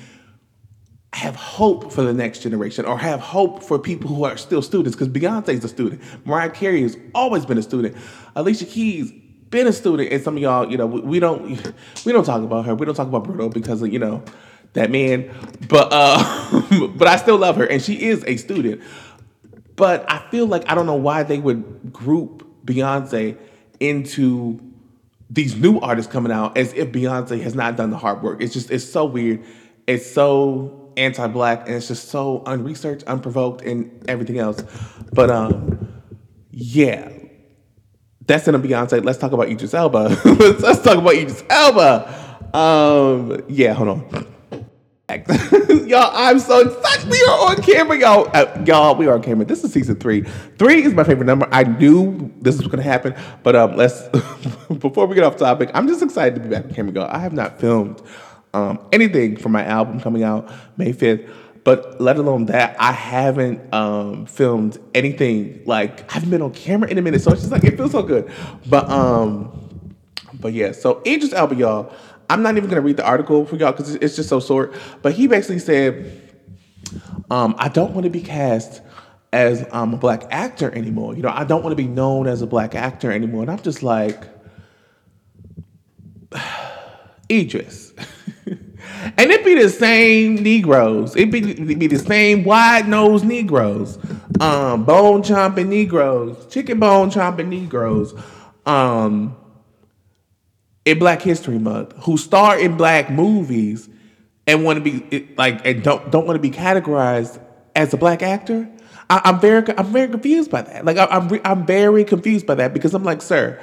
have 1.13 1.35
hope 1.35 1.93
for 1.93 2.03
the 2.03 2.13
next 2.13 2.41
generation 2.41 2.85
or 2.85 2.97
have 2.99 3.21
hope 3.21 3.63
for 3.63 3.79
people 3.79 4.09
who 4.09 4.25
are 4.25 4.37
still 4.37 4.63
students? 4.63 4.97
Because 4.97 5.09
Beyonce's 5.09 5.65
a 5.65 5.69
student. 5.69 6.03
Mariah 6.25 6.51
Carey 6.51 6.83
has 6.83 6.97
always 7.15 7.45
been 7.45 7.59
a 7.59 7.63
student. 7.63 7.97
Alicia 8.35 8.65
Keys 8.65 9.13
been 9.51 9.67
a 9.67 9.73
student, 9.73 10.13
and 10.13 10.23
some 10.23 10.37
of 10.37 10.43
y'all, 10.43 10.71
you 10.71 10.79
know, 10.79 10.87
we, 10.87 11.01
we 11.01 11.21
don't 11.21 11.51
we 12.05 12.13
don't 12.13 12.25
talk 12.25 12.43
about 12.43 12.65
her. 12.67 12.75
We 12.75 12.87
don't 12.87 12.95
talk 12.95 13.09
about 13.09 13.25
Bruno 13.25 13.49
because 13.49 13.83
you 13.83 13.99
know 13.99 14.23
that 14.73 14.91
man. 14.91 15.31
But 15.69 15.89
uh, 15.91 16.89
but 16.97 17.09
I 17.09 17.17
still 17.17 17.37
love 17.37 17.57
her, 17.57 17.65
and 17.65 17.83
she 17.83 18.01
is 18.01 18.25
a 18.27 18.37
student. 18.37 18.83
But 19.77 20.11
I 20.11 20.19
feel 20.31 20.47
like 20.47 20.71
I 20.71 20.75
don't 20.75 20.87
know 20.87 20.95
why 20.95 21.23
they 21.23 21.39
would 21.39 21.93
group 21.93 22.47
Beyonce 22.65 23.37
into 23.81 24.61
these 25.31 25.55
new 25.57 25.79
artists 25.79 26.11
coming 26.11 26.33
out 26.33 26.59
as 26.59 26.73
if 26.75 26.89
Beyonce 26.89 27.41
has 27.41 27.55
not 27.55 27.77
done 27.77 27.91
the 27.91 27.97
hard 27.97 28.23
work. 28.23 28.43
It's 28.43 28.53
just 28.53 28.71
it's 28.71 28.85
so 28.85 29.05
weird. 29.05 29.45
It's 29.87 30.11
so 30.11 30.93
anti-black 30.97 31.67
and 31.67 31.77
it's 31.77 31.89
just 31.89 32.09
so 32.09 32.43
unresearched, 32.47 33.05
unprovoked, 33.05 33.63
and 33.63 34.05
everything 34.09 34.39
else. 34.39 34.63
But 35.13 35.31
um, 35.31 36.03
yeah, 36.51 37.11
that's 38.27 38.49
in 38.49 38.55
a 38.55 38.59
Beyonce. 38.59 39.05
Let's 39.05 39.19
talk 39.19 39.33
about 39.33 39.49
Idris 39.49 39.73
Elba. 39.73 40.21
let's, 40.25 40.83
talk 40.83 40.99
about 40.99 41.15
Idris 41.15 41.45
Elba. 41.49 42.57
Um, 42.57 43.43
yeah, 43.49 43.73
hold 43.73 43.89
on. 43.89 44.27
y'all, 45.87 46.11
I'm 46.15 46.39
so 46.39 46.61
excited. 46.61 47.11
We 47.11 47.21
are 47.23 47.51
on 47.51 47.63
camera, 47.63 47.99
y'all. 47.99 48.31
Uh, 48.33 48.63
y'all, 48.65 48.95
we 48.95 49.09
are 49.09 49.15
on 49.15 49.23
camera. 49.23 49.45
This 49.45 49.65
is 49.65 49.73
season 49.73 49.97
three. 49.97 50.23
Three 50.57 50.85
is 50.85 50.95
my 50.95 51.03
favorite 51.03 51.27
number. 51.27 51.49
I 51.51 51.65
knew 51.65 52.33
this 52.41 52.59
was 52.59 52.69
going 52.69 52.79
to 52.79 52.89
happen, 52.89 53.15
but 53.43 53.57
um, 53.57 53.77
let's 53.77 54.03
before 54.79 55.07
we 55.07 55.17
get 55.17 55.25
off 55.25 55.37
topic, 55.37 55.71
I'm 55.75 55.89
just 55.89 56.03
excited 56.03 56.37
to 56.37 56.41
be 56.41 56.49
back 56.49 56.65
on 56.65 56.75
camera, 56.75 56.95
y'all. 56.95 57.11
I 57.11 57.19
have 57.19 57.33
not 57.33 57.59
filmed 57.59 58.01
um, 58.55 58.79
anything 58.93 59.37
for 59.37 59.49
my 59.49 59.65
album 59.65 60.01
coming 60.01 60.23
out 60.23 60.49
May 60.77 60.93
5th, 60.93 61.29
but 61.65 62.01
let 62.01 62.17
alone 62.17 62.47
that, 62.47 62.77
I 62.79 62.93
haven't 62.93 63.75
um, 63.75 64.27
filmed 64.27 64.79
anything. 64.95 65.63
Like 65.67 66.09
I 66.09 66.15
haven't 66.15 66.31
been 66.31 66.43
on 66.43 66.53
camera 66.53 66.89
in 66.89 66.99
a 66.99 67.03
minute, 67.03 67.21
so 67.21 67.33
it's 67.33 67.41
just 67.41 67.53
like 67.53 67.65
it 67.65 67.77
feels 67.77 67.91
so 67.93 68.03
good. 68.05 68.31
But 68.67 68.89
um, 68.89 69.61
but 70.35 70.53
yeah. 70.53 70.73
So 70.73 71.03
Idris 71.07 71.33
Elba, 71.33 71.55
y'all. 71.55 71.93
I'm 72.31 72.43
not 72.43 72.57
even 72.57 72.71
gonna 72.71 72.81
read 72.81 72.97
the 72.97 73.05
article 73.05 73.45
for 73.45 73.57
y'all 73.57 73.73
because 73.73 73.95
it's 73.97 74.17
just 74.17 74.29
so 74.29 74.41
short. 74.41 74.75
But 75.03 75.13
he 75.15 75.27
basically 75.27 75.59
said, 75.59 76.21
um, 77.31 77.55
I 77.59 77.69
don't 77.69 77.93
want 77.93 78.05
to 78.05 78.11
be 78.11 78.21
cast 78.21 78.83
as 79.33 79.67
um, 79.73 79.95
a 79.95 79.97
black 79.97 80.25
actor 80.31 80.71
anymore. 80.73 81.15
You 81.15 81.23
know, 81.23 81.33
I 81.33 81.45
don't 81.45 81.63
want 81.63 81.73
to 81.73 81.77
be 81.77 81.89
known 81.89 82.27
as 82.27 82.43
a 82.43 82.47
black 82.47 82.75
actor 82.75 83.13
anymore. 83.13 83.43
And 83.43 83.51
I'm 83.51 83.61
just 83.61 83.83
like, 83.83 84.25
Idris. 87.31 87.93
and 88.47 89.31
it 89.31 89.45
be 89.45 89.55
the 89.55 89.69
same 89.69 90.37
Negroes. 90.37 91.15
It 91.17 91.31
be, 91.31 91.39
it 91.39 91.79
be 91.79 91.87
the 91.87 91.99
same 91.99 92.45
wide 92.45 92.89
nosed 92.89 93.25
Negroes, 93.25 93.99
um, 94.41 94.85
bone 94.85 95.23
chomping 95.23 95.69
Negroes, 95.69 96.47
chicken 96.47 96.81
bone 96.81 97.11
chomping 97.11 97.49
Negroes. 97.49 98.15
Um, 98.67 99.37
in 100.85 100.99
Black 100.99 101.23
History 101.23 101.59
Month 101.59 101.95
who 102.05 102.17
star 102.17 102.59
in 102.59 102.77
black 102.77 103.11
movies 103.11 103.89
and 104.47 104.65
want 104.65 104.83
to 104.83 105.01
be 105.01 105.29
like 105.37 105.65
and 105.67 105.83
don't 105.83 106.11
don't 106.11 106.27
want 106.27 106.37
to 106.37 106.41
be 106.41 106.51
categorized 106.51 107.41
as 107.77 107.93
a 107.95 107.97
black 107.97 108.23
actor. 108.23 108.69
I, 109.09 109.29
am 109.29 109.41
very 109.41 109.65
I'm 109.77 109.93
very 109.93 110.09
confused 110.09 110.51
by 110.51 110.63
that. 110.63 110.85
Like 110.85 110.97
I, 110.97 111.05
am 111.05 111.29
I'm, 111.33 111.41
I'm 111.45 111.67
very 111.67 112.05
confused 112.05 112.47
by 112.47 112.55
that 112.57 112.73
because 112.73 112.95
I'm 112.95 113.05
like, 113.05 113.23
sir, 113.23 113.61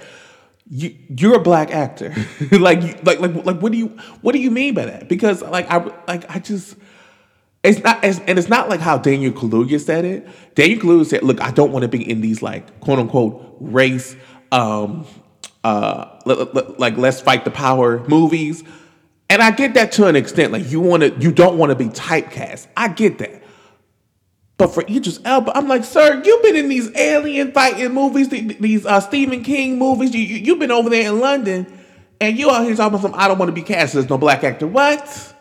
you 0.70 0.96
you're 1.10 1.36
a 1.36 1.42
black 1.42 1.72
actor. 1.72 2.14
like 2.52 3.04
like 3.06 3.20
like 3.20 3.46
like 3.46 3.60
what 3.62 3.72
do 3.72 3.78
you 3.78 3.88
what 4.22 4.34
do 4.34 4.40
you 4.40 4.52
mean 4.52 4.74
by 4.74 4.86
that? 4.86 5.10
Because 5.10 5.42
like 5.42 5.70
I 5.70 5.78
like 6.08 6.30
I 6.30 6.40
just. 6.40 6.78
It's 7.64 7.84
not, 7.84 8.02
it's, 8.02 8.20
and 8.20 8.40
it's 8.40 8.48
not 8.48 8.70
like 8.70 8.80
how 8.80 8.98
Daniel 8.98 9.34
Kaluuya 9.34 9.82
said 9.82 10.06
it. 10.06 10.30
Daniel 10.56 10.80
Kaluuya 10.80 11.06
said, 11.06 11.24
"Look, 11.24 11.42
I 11.42 11.52
don't 11.52 11.72
want 11.74 11.82
to 11.82 11.90
be 11.90 12.08
in 12.10 12.22
these 12.22 12.42
like 12.42 12.80
quote 12.80 13.00
unquote 13.00 13.58
race 13.60 14.16
um, 14.54 15.06
uh, 15.66 16.17
like 16.28 16.98
let's 16.98 17.22
fight 17.22 17.46
the 17.46 17.52
power 17.52 18.00
movies. 18.08 18.64
And 19.30 19.42
I 19.42 19.52
get 19.52 19.74
that 19.74 19.92
to 19.94 20.08
an 20.08 20.16
extent. 20.16 20.54
Like 20.54 20.70
you 20.72 20.80
want 20.80 21.04
to, 21.04 21.10
you 21.20 21.32
don't 21.32 21.58
want 21.58 21.72
to 21.72 21.76
be 21.76 21.86
typecast. 21.86 22.68
I 22.78 22.88
get 22.90 23.18
that. 23.20 23.44
But 24.58 24.74
for 24.74 24.82
Idris 24.82 25.20
Elba, 25.24 25.56
I'm 25.56 25.68
like, 25.68 25.84
sir, 25.84 26.22
you've 26.24 26.42
been 26.42 26.56
in 26.56 26.68
these 26.68 26.96
alien 26.96 27.52
fighting 27.52 27.94
movies, 27.94 28.30
these 28.30 28.86
uh, 28.86 29.00
Stephen 29.00 29.44
King 29.44 29.78
movies. 29.78 30.16
You, 30.16 30.22
you, 30.22 30.54
have 30.54 30.60
been 30.60 30.72
over 30.72 30.90
there 30.90 31.08
in 31.10 31.20
London, 31.20 31.68
and 32.20 32.40
you 32.40 32.50
out 32.50 32.66
here 32.66 32.76
talking 32.76 32.96
about 32.96 33.02
some. 33.02 33.14
I 33.14 33.28
don't 33.28 33.38
want 33.38 33.50
to 33.50 33.54
be 33.54 33.62
cast 33.62 33.94
as 33.94 34.10
no 34.10 34.18
black 34.18 34.44
actor. 34.44 34.66
What? 34.66 35.36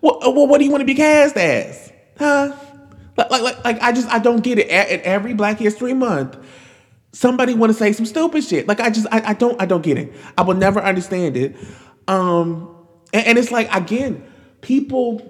What? 0.00 0.34
What, 0.34 0.58
do 0.58 0.64
you 0.64 0.70
want 0.72 0.80
to 0.80 0.86
be 0.86 0.96
cast 0.96 1.36
as? 1.36 1.92
Huh? 2.18 2.56
Like, 3.16 3.30
like, 3.30 3.64
like, 3.64 3.80
I 3.80 3.92
just, 3.92 4.08
I 4.08 4.18
don't 4.18 4.42
get 4.42 4.58
it. 4.58 4.68
At, 4.68 4.88
at 4.88 5.02
every 5.02 5.34
Black 5.34 5.58
History 5.58 5.94
Month, 5.94 6.36
somebody 7.14 7.54
want 7.54 7.70
to 7.70 7.78
say 7.78 7.92
some 7.92 8.04
stupid 8.04 8.44
shit. 8.44 8.66
Like 8.68 8.80
I 8.80 8.90
just 8.90 9.06
I, 9.10 9.30
I 9.30 9.34
don't 9.34 9.60
I 9.62 9.66
don't 9.66 9.82
get 9.82 9.96
it. 9.96 10.12
I 10.36 10.42
will 10.42 10.54
never 10.54 10.82
understand 10.82 11.36
it. 11.36 11.56
Um, 12.08 12.76
and, 13.12 13.26
and 13.26 13.38
it's 13.38 13.50
like 13.50 13.74
again, 13.74 14.24
people, 14.60 15.22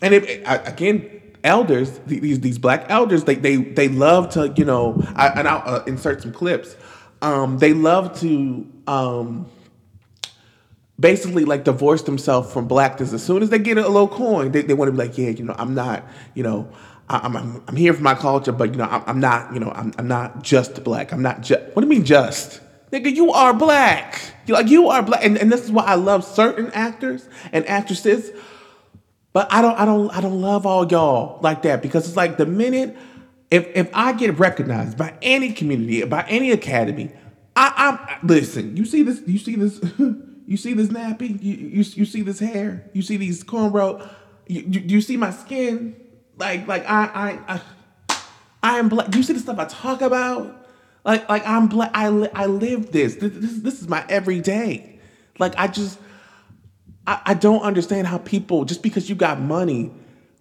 and 0.00 0.14
it, 0.14 0.42
again, 0.46 1.20
elders, 1.44 1.98
these 2.06 2.40
these 2.40 2.58
black 2.58 2.86
elders, 2.88 3.24
they 3.24 3.34
they 3.34 3.56
they 3.56 3.88
love 3.88 4.30
to 4.30 4.52
you 4.56 4.64
know, 4.64 5.02
I, 5.14 5.28
and 5.28 5.48
I'll 5.48 5.62
uh, 5.66 5.84
insert 5.84 6.22
some 6.22 6.32
clips. 6.32 6.76
Um, 7.20 7.58
they 7.58 7.72
love 7.74 8.18
to 8.20 8.66
um 8.86 9.46
basically 10.98 11.44
like 11.44 11.64
divorce 11.64 12.02
themselves 12.02 12.52
from 12.52 12.68
blackness 12.68 13.12
as 13.12 13.22
soon 13.24 13.42
as 13.42 13.50
they 13.50 13.58
get 13.58 13.76
a 13.76 13.80
little 13.80 14.06
coin 14.06 14.52
they, 14.52 14.62
they 14.62 14.74
want 14.74 14.88
to 14.88 14.92
be 14.92 14.98
like 14.98 15.18
yeah 15.18 15.30
you 15.30 15.42
know 15.42 15.54
i'm 15.58 15.74
not 15.74 16.06
you 16.34 16.42
know 16.44 16.70
I'm, 17.12 17.36
I'm, 17.36 17.62
I'm 17.68 17.76
here 17.76 17.92
for 17.92 18.02
my 18.02 18.14
culture, 18.14 18.52
but 18.52 18.70
you 18.70 18.76
know, 18.76 18.84
I'm, 18.84 19.02
I'm 19.06 19.20
not, 19.20 19.52
you 19.52 19.60
know, 19.60 19.70
I'm, 19.70 19.92
I'm 19.98 20.08
not 20.08 20.42
just 20.42 20.82
black. 20.84 21.12
I'm 21.12 21.22
not 21.22 21.42
just, 21.42 21.62
what 21.74 21.82
do 21.82 21.86
you 21.86 21.90
mean 21.90 22.04
just? 22.04 22.60
Nigga, 22.90 23.14
you 23.14 23.32
are 23.32 23.54
black. 23.54 24.20
You 24.46 24.54
like 24.54 24.68
you 24.68 24.88
are 24.88 25.02
black. 25.02 25.24
And, 25.24 25.38
and 25.38 25.50
this 25.50 25.64
is 25.64 25.72
why 25.72 25.84
I 25.84 25.94
love 25.94 26.24
certain 26.24 26.70
actors 26.72 27.28
and 27.52 27.66
actresses. 27.66 28.30
But 29.32 29.50
I 29.50 29.62
don't, 29.62 29.78
I 29.78 29.84
don't, 29.84 30.10
I 30.10 30.20
don't 30.20 30.40
love 30.40 30.66
all 30.66 30.86
y'all 30.86 31.40
like 31.40 31.62
that 31.62 31.80
because 31.82 32.06
it's 32.06 32.16
like 32.16 32.36
the 32.36 32.46
minute 32.46 32.96
if 33.52 33.68
if 33.76 33.90
I 33.92 34.14
get 34.14 34.38
recognized 34.38 34.96
by 34.96 35.14
any 35.20 35.52
community, 35.52 36.02
by 36.04 36.24
any 36.26 36.50
academy, 36.52 37.12
I, 37.54 38.08
I'm 38.18 38.26
listen. 38.26 38.78
You 38.78 38.86
see 38.86 39.02
this? 39.02 39.20
You 39.26 39.38
see 39.38 39.56
this? 39.56 39.78
you 40.46 40.56
see 40.56 40.72
this 40.72 40.88
nappy? 40.88 41.40
You, 41.42 41.54
you 41.54 41.84
you 41.94 42.04
see 42.06 42.22
this 42.22 42.38
hair? 42.40 42.88
You 42.94 43.02
see 43.02 43.18
these 43.18 43.44
cornrow? 43.44 44.08
You, 44.48 44.62
you, 44.62 44.80
you 44.80 45.00
see 45.02 45.18
my 45.18 45.30
skin? 45.30 45.94
Like, 46.36 46.66
like 46.66 46.88
I, 46.88 47.04
I, 47.48 47.54
I, 47.54 48.16
I 48.62 48.78
am 48.78 48.88
black. 48.88 49.14
You 49.14 49.22
see 49.22 49.32
the 49.32 49.40
stuff 49.40 49.58
I 49.58 49.64
talk 49.66 50.00
about? 50.00 50.66
Like, 51.04 51.28
like 51.28 51.46
I'm 51.46 51.68
black. 51.68 51.90
I, 51.94 52.08
li- 52.08 52.28
I 52.34 52.46
live 52.46 52.92
this. 52.92 53.16
This, 53.16 53.32
this. 53.34 53.58
this 53.58 53.80
is 53.82 53.88
my 53.88 54.04
everyday. 54.08 55.00
Like, 55.38 55.54
I 55.56 55.66
just, 55.66 55.98
I, 57.06 57.20
I 57.26 57.34
don't 57.34 57.62
understand 57.62 58.06
how 58.06 58.18
people 58.18 58.64
just 58.64 58.82
because 58.82 59.08
you 59.08 59.14
got 59.14 59.40
money 59.40 59.92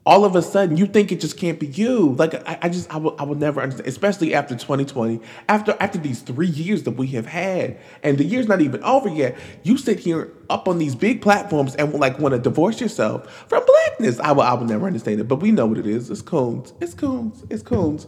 all 0.06 0.26
of 0.26 0.36
a 0.36 0.42
sudden 0.42 0.78
you 0.78 0.88
think 0.88 1.12
it 1.12 1.22
just 1.22 1.38
can't 1.38 1.60
be 1.60 1.68
you. 1.68 2.14
Like 2.14 2.34
I, 2.48 2.58
I 2.64 2.70
just 2.70 2.92
I 2.94 2.98
will 2.98 3.16
I 3.20 3.24
will 3.24 3.36
never 3.36 3.62
understand, 3.62 3.88
especially 3.88 4.34
after 4.34 4.56
2020, 4.56 5.22
after 5.48 5.78
after 5.80 6.00
these 6.00 6.22
three 6.22 6.48
years 6.48 6.84
that 6.84 6.92
we 6.92 7.08
have 7.08 7.28
had, 7.28 7.78
and 8.04 8.18
the 8.18 8.24
year's 8.24 8.48
not 8.48 8.62
even 8.62 8.84
over 8.84 9.10
yet. 9.10 9.38
You 9.64 9.78
sit 9.78 10.00
here 10.00 10.32
up 10.50 10.68
on 10.68 10.80
these 10.80 10.96
big 10.96 11.22
platforms 11.22 11.76
and 11.76 11.94
like 11.94 12.18
want 12.20 12.34
to 12.34 12.40
divorce 12.40 12.82
yourself 12.82 13.46
from 13.48 13.64
blackness. 13.66 14.20
I 14.20 14.32
will 14.32 14.44
I 14.44 14.54
will 14.54 14.66
never 14.66 14.88
understand 14.88 15.20
it, 15.20 15.28
but 15.28 15.38
we 15.38 15.52
know 15.52 15.68
what 15.68 15.78
it 15.78 15.88
is. 15.88 16.10
It's 16.10 16.22
coons. 16.22 16.74
It's 16.82 16.94
coons. 16.94 17.44
It's 17.50 17.64
coons. 17.64 18.08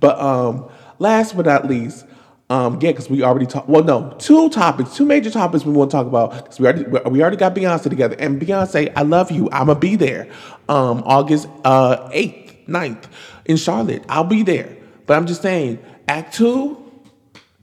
But 0.00 0.18
um, 0.20 0.68
last 0.98 1.36
but 1.36 1.46
not 1.46 1.68
least, 1.68 2.04
um, 2.50 2.78
yeah, 2.80 2.92
because 2.92 3.10
we 3.10 3.22
already 3.22 3.44
talked. 3.46 3.68
Well, 3.68 3.84
no, 3.84 4.14
two 4.18 4.48
topics, 4.48 4.96
two 4.96 5.04
major 5.04 5.30
topics 5.30 5.64
we 5.64 5.72
want 5.72 5.90
to 5.90 5.96
talk 5.96 6.06
about. 6.06 6.32
Because 6.32 6.58
we 6.58 6.66
already 6.66 6.84
we 7.10 7.20
already 7.20 7.36
got 7.36 7.54
Beyonce 7.54 7.90
together, 7.90 8.16
and 8.18 8.40
Beyonce, 8.40 8.90
I 8.96 9.02
love 9.02 9.30
you. 9.30 9.50
I'ma 9.52 9.74
be 9.74 9.96
there, 9.96 10.30
um, 10.68 11.02
August 11.04 11.46
uh, 11.64 12.08
8th, 12.08 12.66
9th 12.66 13.04
in 13.44 13.56
Charlotte. 13.58 14.02
I'll 14.08 14.24
be 14.24 14.42
there. 14.42 14.74
But 15.06 15.18
I'm 15.18 15.26
just 15.26 15.42
saying, 15.42 15.78
Act 16.08 16.34
Two, 16.34 16.82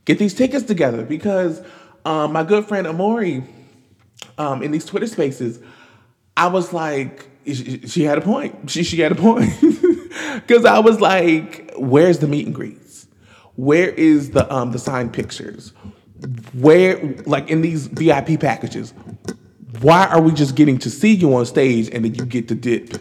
get 0.05 0.19
these 0.19 0.35
tickets 0.35 0.65
together 0.65 1.03
because 1.03 1.63
um, 2.05 2.33
my 2.33 2.43
good 2.43 2.65
friend 2.67 2.85
Amori, 2.85 3.43
um, 4.37 4.61
in 4.61 4.69
these 4.69 4.85
Twitter 4.85 5.07
Spaces, 5.07 5.59
I 6.37 6.47
was 6.47 6.73
like, 6.73 7.27
she, 7.45 7.87
she 7.87 8.03
had 8.03 8.19
a 8.19 8.21
point. 8.21 8.69
She 8.69 8.83
she 8.83 8.99
had 8.99 9.11
a 9.11 9.15
point 9.15 9.51
because 10.35 10.63
I 10.63 10.77
was 10.77 11.01
like, 11.01 11.73
where's 11.75 12.19
the 12.19 12.27
meet 12.27 12.45
and 12.45 12.53
greet? 12.53 12.84
Where 13.55 13.89
is 13.89 14.31
the 14.31 14.51
um 14.53 14.71
the 14.71 14.79
signed 14.79 15.13
pictures? 15.13 15.73
Where 16.53 17.15
like 17.25 17.49
in 17.49 17.61
these 17.61 17.87
VIP 17.87 18.39
packages? 18.39 18.93
Why 19.81 20.05
are 20.07 20.21
we 20.21 20.31
just 20.31 20.55
getting 20.55 20.77
to 20.79 20.89
see 20.89 21.13
you 21.13 21.35
on 21.35 21.45
stage 21.45 21.89
and 21.89 22.05
then 22.05 22.15
you 22.15 22.25
get 22.25 22.47
to 22.47 22.55
dip 22.55 22.93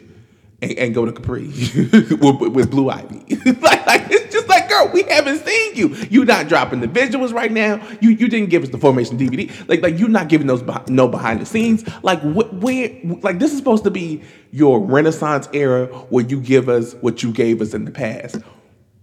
and, 0.60 0.72
and 0.72 0.94
go 0.94 1.04
to 1.04 1.12
Capri 1.12 1.46
with, 2.20 2.52
with, 2.52 2.70
Blue 2.70 2.90
Ivy? 2.90 3.36
like, 3.60 3.86
like 3.86 4.10
it's 4.10 4.32
just 4.32 4.48
like, 4.48 4.68
girl, 4.68 4.90
we 4.92 5.04
haven't 5.04 5.38
seen 5.46 5.76
you. 5.76 5.88
You're 6.10 6.24
not 6.24 6.48
dropping 6.48 6.80
the 6.80 6.88
visuals 6.88 7.32
right 7.32 7.52
now. 7.52 7.80
You 8.00 8.10
you 8.10 8.28
didn't 8.28 8.50
give 8.50 8.64
us 8.64 8.70
the 8.70 8.78
formation 8.78 9.16
DVD. 9.16 9.50
Like 9.68 9.82
like 9.82 9.98
you're 9.98 10.08
not 10.08 10.28
giving 10.28 10.46
those 10.46 10.62
no 10.88 11.08
behind 11.08 11.40
the 11.40 11.46
scenes. 11.46 11.84
Like 12.02 12.20
wh- 12.20 12.52
where 12.62 12.90
like 13.22 13.38
this 13.38 13.52
is 13.52 13.58
supposed 13.58 13.84
to 13.84 13.90
be 13.90 14.22
your 14.50 14.80
Renaissance 14.80 15.48
era 15.52 15.86
where 15.86 16.24
you 16.24 16.40
give 16.40 16.68
us 16.68 16.94
what 16.94 17.22
you 17.22 17.32
gave 17.32 17.60
us 17.62 17.74
in 17.74 17.84
the 17.84 17.92
past. 17.92 18.36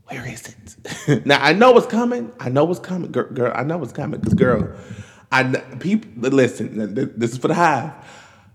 Where 0.07 0.27
is 0.27 0.47
it? 0.47 0.55
now 1.25 1.41
I 1.41 1.53
know 1.53 1.71
what's 1.71 1.87
coming. 1.87 2.31
I 2.39 2.49
know 2.49 2.65
what's 2.65 2.79
coming, 2.79 3.11
girl. 3.11 3.27
girl 3.31 3.51
I 3.55 3.63
know 3.63 3.77
what's 3.77 3.91
coming 3.91 4.19
because, 4.19 4.33
girl, 4.33 4.75
I 5.31 5.43
people 5.79 6.29
listen. 6.29 6.93
This 7.17 7.33
is 7.33 7.37
for 7.37 7.47
the 7.47 7.53
hive. 7.53 7.93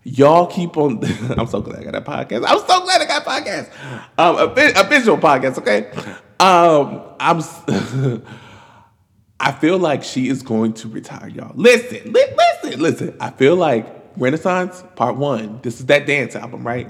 Y'all 0.02 0.46
keep 0.46 0.76
on. 0.76 1.02
I'm 1.38 1.46
so 1.46 1.60
glad 1.60 1.80
I 1.80 1.84
got 1.84 1.92
that 1.92 2.04
podcast. 2.04 2.44
I'm 2.46 2.58
so 2.60 2.84
glad 2.84 3.00
I 3.00 3.06
got 3.06 3.24
podcast. 3.24 3.70
Um, 4.18 4.54
visual 4.88 5.18
podcast. 5.18 5.58
Okay. 5.58 5.90
Um, 6.38 7.02
I'm. 7.18 8.22
I 9.38 9.52
feel 9.52 9.78
like 9.78 10.02
she 10.02 10.28
is 10.28 10.42
going 10.42 10.72
to 10.74 10.88
retire, 10.88 11.28
y'all. 11.28 11.52
Listen, 11.54 12.12
li- 12.12 12.36
listen, 12.62 12.80
listen. 12.80 13.16
I 13.20 13.30
feel 13.30 13.54
like 13.54 13.95
Renaissance 14.16 14.82
Part 14.94 15.16
One. 15.16 15.60
This 15.62 15.80
is 15.80 15.86
that 15.86 16.06
dance 16.06 16.34
album, 16.34 16.66
right? 16.66 16.88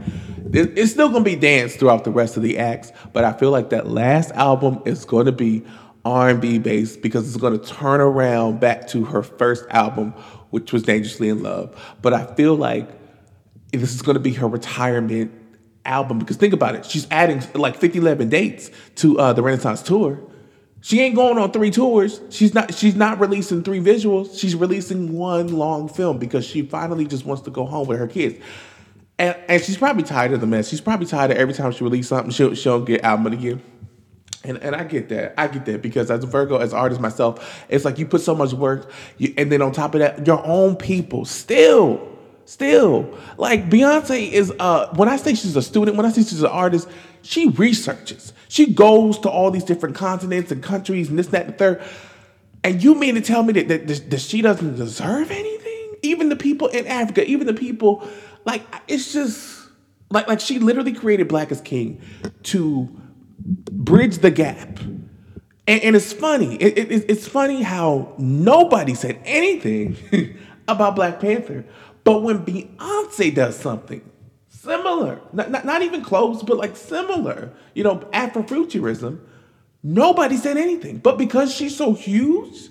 It's 0.52 0.92
still 0.92 1.08
gonna 1.08 1.24
be 1.24 1.36
dance 1.36 1.76
throughout 1.76 2.04
the 2.04 2.10
rest 2.10 2.36
of 2.36 2.42
the 2.42 2.58
acts, 2.58 2.92
but 3.12 3.24
I 3.24 3.32
feel 3.32 3.50
like 3.50 3.70
that 3.70 3.88
last 3.88 4.30
album 4.32 4.80
is 4.84 5.04
to 5.26 5.32
be 5.32 5.64
R&B 6.04 6.58
based 6.58 7.02
because 7.02 7.28
it's 7.28 7.42
to 7.58 7.74
turn 7.74 8.00
around 8.00 8.60
back 8.60 8.86
to 8.88 9.04
her 9.06 9.22
first 9.22 9.64
album, 9.70 10.12
which 10.50 10.72
was 10.72 10.84
Dangerously 10.84 11.28
in 11.28 11.42
Love. 11.42 11.76
But 12.00 12.14
I 12.14 12.26
feel 12.34 12.54
like 12.54 12.88
this 13.72 13.94
is 13.94 14.02
to 14.14 14.20
be 14.20 14.32
her 14.34 14.46
retirement 14.46 15.32
album 15.84 16.18
because 16.18 16.36
think 16.36 16.54
about 16.54 16.74
it, 16.74 16.86
she's 16.86 17.06
adding 17.10 17.42
like 17.54 17.76
50, 17.76 17.98
11 17.98 18.28
dates 18.28 18.70
to 18.96 19.18
uh, 19.18 19.32
the 19.32 19.42
Renaissance 19.42 19.82
tour. 19.82 20.20
She 20.86 21.00
ain't 21.00 21.16
going 21.16 21.36
on 21.36 21.50
three 21.50 21.72
tours. 21.72 22.20
She's 22.30 22.54
not. 22.54 22.72
She's 22.72 22.94
not 22.94 23.18
releasing 23.18 23.64
three 23.64 23.80
visuals. 23.80 24.38
She's 24.38 24.54
releasing 24.54 25.14
one 25.14 25.48
long 25.48 25.88
film 25.88 26.16
because 26.16 26.46
she 26.46 26.62
finally 26.62 27.08
just 27.08 27.26
wants 27.26 27.42
to 27.42 27.50
go 27.50 27.66
home 27.66 27.88
with 27.88 27.98
her 27.98 28.06
kids. 28.06 28.36
And, 29.18 29.36
and 29.48 29.60
she's 29.60 29.76
probably 29.76 30.04
tired 30.04 30.32
of 30.32 30.40
the 30.40 30.46
mess. 30.46 30.68
She's 30.68 30.80
probably 30.80 31.08
tired 31.08 31.32
of 31.32 31.38
every 31.38 31.54
time 31.54 31.72
she 31.72 31.82
releases 31.82 32.10
something, 32.10 32.30
she'll, 32.30 32.54
she'll 32.54 32.82
get 32.82 33.02
album 33.02 33.32
year. 33.40 33.60
And, 34.44 34.58
and 34.58 34.76
I 34.76 34.84
get 34.84 35.08
that. 35.08 35.34
I 35.36 35.48
get 35.48 35.64
that 35.64 35.82
because 35.82 36.08
as 36.08 36.22
a 36.22 36.26
Virgo, 36.28 36.58
as 36.58 36.72
an 36.72 36.78
artist 36.78 37.00
myself, 37.00 37.64
it's 37.68 37.84
like 37.84 37.98
you 37.98 38.06
put 38.06 38.20
so 38.20 38.36
much 38.36 38.52
work, 38.52 38.88
you, 39.18 39.34
and 39.36 39.50
then 39.50 39.62
on 39.62 39.72
top 39.72 39.96
of 39.96 39.98
that, 39.98 40.24
your 40.24 40.40
own 40.46 40.76
people 40.76 41.24
still, 41.24 42.16
still 42.44 43.12
like 43.38 43.68
Beyonce 43.68 44.30
is. 44.30 44.52
Uh, 44.60 44.94
when 44.94 45.08
I 45.08 45.16
say 45.16 45.34
she's 45.34 45.56
a 45.56 45.62
student, 45.62 45.96
when 45.96 46.06
I 46.06 46.10
say 46.10 46.22
she's 46.22 46.42
an 46.42 46.46
artist, 46.46 46.88
she 47.26 47.48
researches. 47.48 48.32
She 48.48 48.72
goes 48.72 49.18
to 49.20 49.30
all 49.30 49.50
these 49.50 49.64
different 49.64 49.96
continents 49.96 50.52
and 50.52 50.62
countries 50.62 51.08
and 51.08 51.18
this, 51.18 51.26
that, 51.28 51.46
and 51.46 51.54
the 51.54 51.58
third. 51.58 51.82
And 52.62 52.82
you 52.82 52.94
mean 52.94 53.14
to 53.16 53.20
tell 53.20 53.42
me 53.42 53.52
that, 53.54 53.68
that, 53.68 54.10
that 54.10 54.20
she 54.20 54.42
doesn't 54.42 54.76
deserve 54.76 55.30
anything? 55.30 55.96
Even 56.02 56.28
the 56.28 56.36
people 56.36 56.68
in 56.68 56.86
Africa, 56.86 57.24
even 57.24 57.46
the 57.46 57.54
people, 57.54 58.06
like 58.44 58.62
it's 58.86 59.12
just 59.12 59.68
like 60.10 60.28
like 60.28 60.40
she 60.40 60.58
literally 60.58 60.92
created 60.92 61.28
Black 61.28 61.50
is 61.50 61.60
King 61.60 62.00
to 62.44 62.88
bridge 63.40 64.18
the 64.18 64.30
gap. 64.30 64.78
And, 65.68 65.82
and 65.82 65.96
it's 65.96 66.12
funny. 66.12 66.56
It, 66.56 66.78
it, 66.78 67.10
it's 67.10 67.26
funny 67.26 67.62
how 67.62 68.14
nobody 68.18 68.94
said 68.94 69.20
anything 69.24 69.96
about 70.68 70.94
Black 70.94 71.20
Panther, 71.20 71.64
but 72.04 72.22
when 72.22 72.44
Beyonce 72.44 73.34
does 73.34 73.56
something 73.56 74.02
similar, 74.66 75.20
not, 75.32 75.50
not, 75.50 75.64
not 75.64 75.82
even 75.82 76.02
close, 76.02 76.42
but 76.42 76.58
like 76.58 76.76
similar, 76.76 77.52
you 77.74 77.84
know, 77.84 77.98
Afrofuturism, 78.12 79.20
nobody 79.82 80.36
said 80.36 80.56
anything. 80.56 80.98
But 80.98 81.16
because 81.16 81.54
she's 81.54 81.76
so 81.76 81.94
huge, 81.94 82.68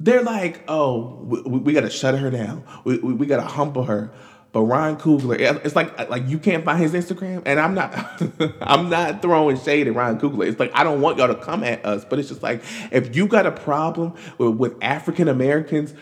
they're 0.00 0.22
like, 0.22 0.64
oh, 0.68 1.20
we, 1.24 1.58
we 1.58 1.72
got 1.72 1.82
to 1.82 1.90
shut 1.90 2.18
her 2.18 2.30
down. 2.30 2.64
We, 2.84 2.98
we, 2.98 3.14
we 3.14 3.26
got 3.26 3.36
to 3.36 3.46
humble 3.46 3.84
her. 3.84 4.12
But 4.52 4.62
Ryan 4.62 4.96
Coogler, 4.96 5.64
it's 5.64 5.74
like 5.74 6.08
like 6.08 6.28
you 6.28 6.38
can't 6.38 6.64
find 6.64 6.80
his 6.80 6.92
Instagram, 6.92 7.42
and 7.44 7.58
I'm 7.58 7.74
not 7.74 8.22
I'm 8.60 8.88
not 8.88 9.20
throwing 9.20 9.58
shade 9.58 9.88
at 9.88 9.94
Ryan 9.96 10.20
Coogler. 10.20 10.46
It's 10.46 10.60
like 10.60 10.70
I 10.74 10.84
don't 10.84 11.00
want 11.00 11.18
y'all 11.18 11.26
to 11.26 11.34
come 11.34 11.64
at 11.64 11.84
us, 11.84 12.04
but 12.04 12.20
it's 12.20 12.28
just 12.28 12.40
like 12.40 12.62
if 12.92 13.16
you 13.16 13.26
got 13.26 13.46
a 13.46 13.50
problem 13.50 14.14
with, 14.38 14.54
with 14.54 14.76
African 14.80 15.26
Americans 15.26 15.92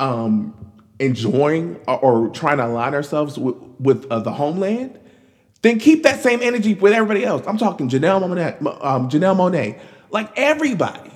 um, 0.00 0.72
enjoying 0.98 1.80
or, 1.88 1.98
or, 1.98 2.28
trying 2.28 2.58
to 2.58 2.66
align 2.66 2.94
ourselves 2.94 3.38
with, 3.38 3.56
with 3.80 4.06
uh, 4.10 4.20
the 4.20 4.32
homeland, 4.32 4.98
then 5.62 5.78
keep 5.78 6.02
that 6.04 6.22
same 6.22 6.40
energy 6.42 6.74
with 6.74 6.92
everybody 6.92 7.24
else. 7.24 7.44
I'm 7.46 7.58
talking 7.58 7.88
Janelle 7.88 8.20
Monet, 8.20 8.58
um, 8.80 9.08
Janelle 9.08 9.36
Monáe, 9.36 9.80
like 10.10 10.30
everybody. 10.36 11.10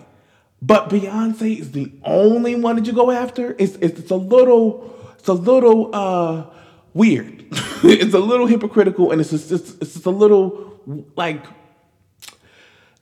But 0.61 0.89
Beyonce 0.89 1.61
is 1.61 1.71
the 1.73 1.93
only 2.03 2.55
one 2.57 2.77
that 2.77 2.87
you 2.87 2.93
go 2.93 3.11
after. 3.11 3.55
It's 3.59 3.77
it's, 3.77 4.01
it's 4.01 4.11
a 4.11 4.17
little 4.17 4.93
it's 5.19 5.29
a 5.29 5.33
little 5.33 5.95
uh 5.95 6.47
weird. 6.95 7.47
it's 7.85 8.15
a 8.15 8.19
little 8.19 8.47
hypocritical 8.47 9.13
and 9.13 9.21
it's 9.21 9.31
just, 9.31 9.53
it's, 9.53 9.71
it's 9.75 9.95
just 9.95 10.07
a 10.07 10.11
little 10.11 10.81
like 11.15 11.45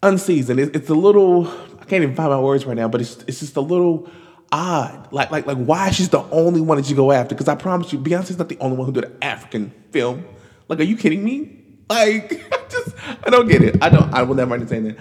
unseasoned. 0.02 0.60
It, 0.60 0.76
it's 0.76 0.90
a 0.90 0.94
little 0.94 1.48
I 1.80 1.84
can't 1.86 2.02
even 2.02 2.14
find 2.14 2.30
my 2.30 2.40
words 2.40 2.66
right 2.66 2.76
now, 2.76 2.88
but 2.88 3.00
it's 3.00 3.16
it's 3.26 3.40
just 3.40 3.56
a 3.56 3.62
little 3.62 4.10
odd. 4.52 5.12
Like 5.12 5.30
like 5.30 5.46
like 5.46 5.58
why 5.58 5.90
she's 5.90 6.08
the 6.08 6.22
only 6.30 6.60
one 6.60 6.78
that 6.78 6.88
you 6.88 6.96
go 6.96 7.12
after? 7.12 7.34
Because 7.34 7.48
I 7.48 7.54
promise 7.54 7.92
you, 7.92 7.98
Beyonce's 7.98 8.38
not 8.38 8.48
the 8.48 8.58
only 8.58 8.76
one 8.76 8.86
who 8.86 8.92
did 8.92 9.04
an 9.04 9.16
African 9.22 9.72
film. 9.90 10.24
Like, 10.68 10.80
are 10.80 10.84
you 10.84 10.96
kidding 10.96 11.24
me? 11.24 11.62
Like, 11.88 12.32
I 12.52 12.68
just 12.68 12.94
I 13.24 13.30
don't 13.30 13.48
get 13.48 13.62
it. 13.62 13.82
I 13.82 13.88
don't. 13.88 14.12
I 14.12 14.22
will 14.22 14.34
never 14.34 14.54
understand 14.54 14.86
that. 14.86 14.98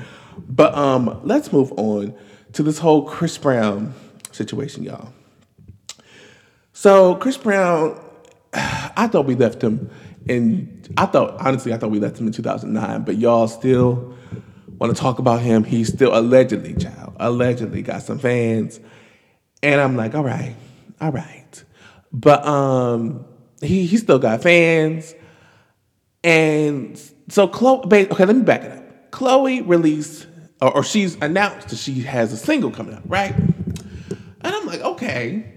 But 0.47 0.75
um, 0.75 1.21
let's 1.23 1.51
move 1.51 1.71
on 1.73 2.13
to 2.53 2.63
this 2.63 2.79
whole 2.79 3.03
Chris 3.03 3.37
Brown 3.37 3.93
situation, 4.31 4.83
y'all. 4.83 5.13
So 6.73 7.15
Chris 7.15 7.37
Brown 7.37 7.99
I 8.53 9.07
thought 9.07 9.25
we 9.25 9.35
left 9.35 9.61
him 9.63 9.89
and 10.27 10.93
I 10.97 11.05
thought, 11.05 11.35
honestly, 11.39 11.73
I 11.73 11.77
thought 11.77 11.91
we 11.91 11.99
left 11.99 12.19
him 12.19 12.27
in 12.27 12.33
2009, 12.33 13.03
but 13.03 13.17
y'all 13.17 13.47
still 13.47 14.15
want 14.79 14.95
to 14.95 14.99
talk 14.99 15.19
about 15.19 15.41
him. 15.41 15.63
He's 15.63 15.91
still 15.91 16.17
allegedly, 16.17 16.73
child, 16.75 17.15
allegedly 17.19 17.81
got 17.81 18.01
some 18.01 18.17
fans. 18.17 18.79
And 19.65 19.81
I'm 19.81 19.95
like, 19.95 20.13
all 20.13 20.23
right, 20.23 20.55
all 21.01 21.11
right. 21.11 21.63
But 22.13 22.45
um, 22.45 23.25
he, 23.61 23.87
he 23.87 23.97
still 23.97 24.19
got 24.19 24.43
fans. 24.43 25.15
And 26.23 27.01
so 27.29 27.47
Chloe, 27.47 27.81
okay, 27.83 28.25
let 28.25 28.35
me 28.35 28.43
back 28.43 28.63
it 28.63 28.71
up. 28.71 29.09
Chloe 29.09 29.61
released, 29.61 30.27
or, 30.61 30.75
or 30.75 30.83
she's 30.83 31.15
announced 31.15 31.69
that 31.69 31.77
she 31.77 32.01
has 32.01 32.31
a 32.31 32.37
single 32.37 32.69
coming 32.69 32.93
out, 32.93 33.09
right? 33.09 33.33
And 33.35 33.49
I'm 34.43 34.67
like, 34.67 34.81
okay, 34.81 35.51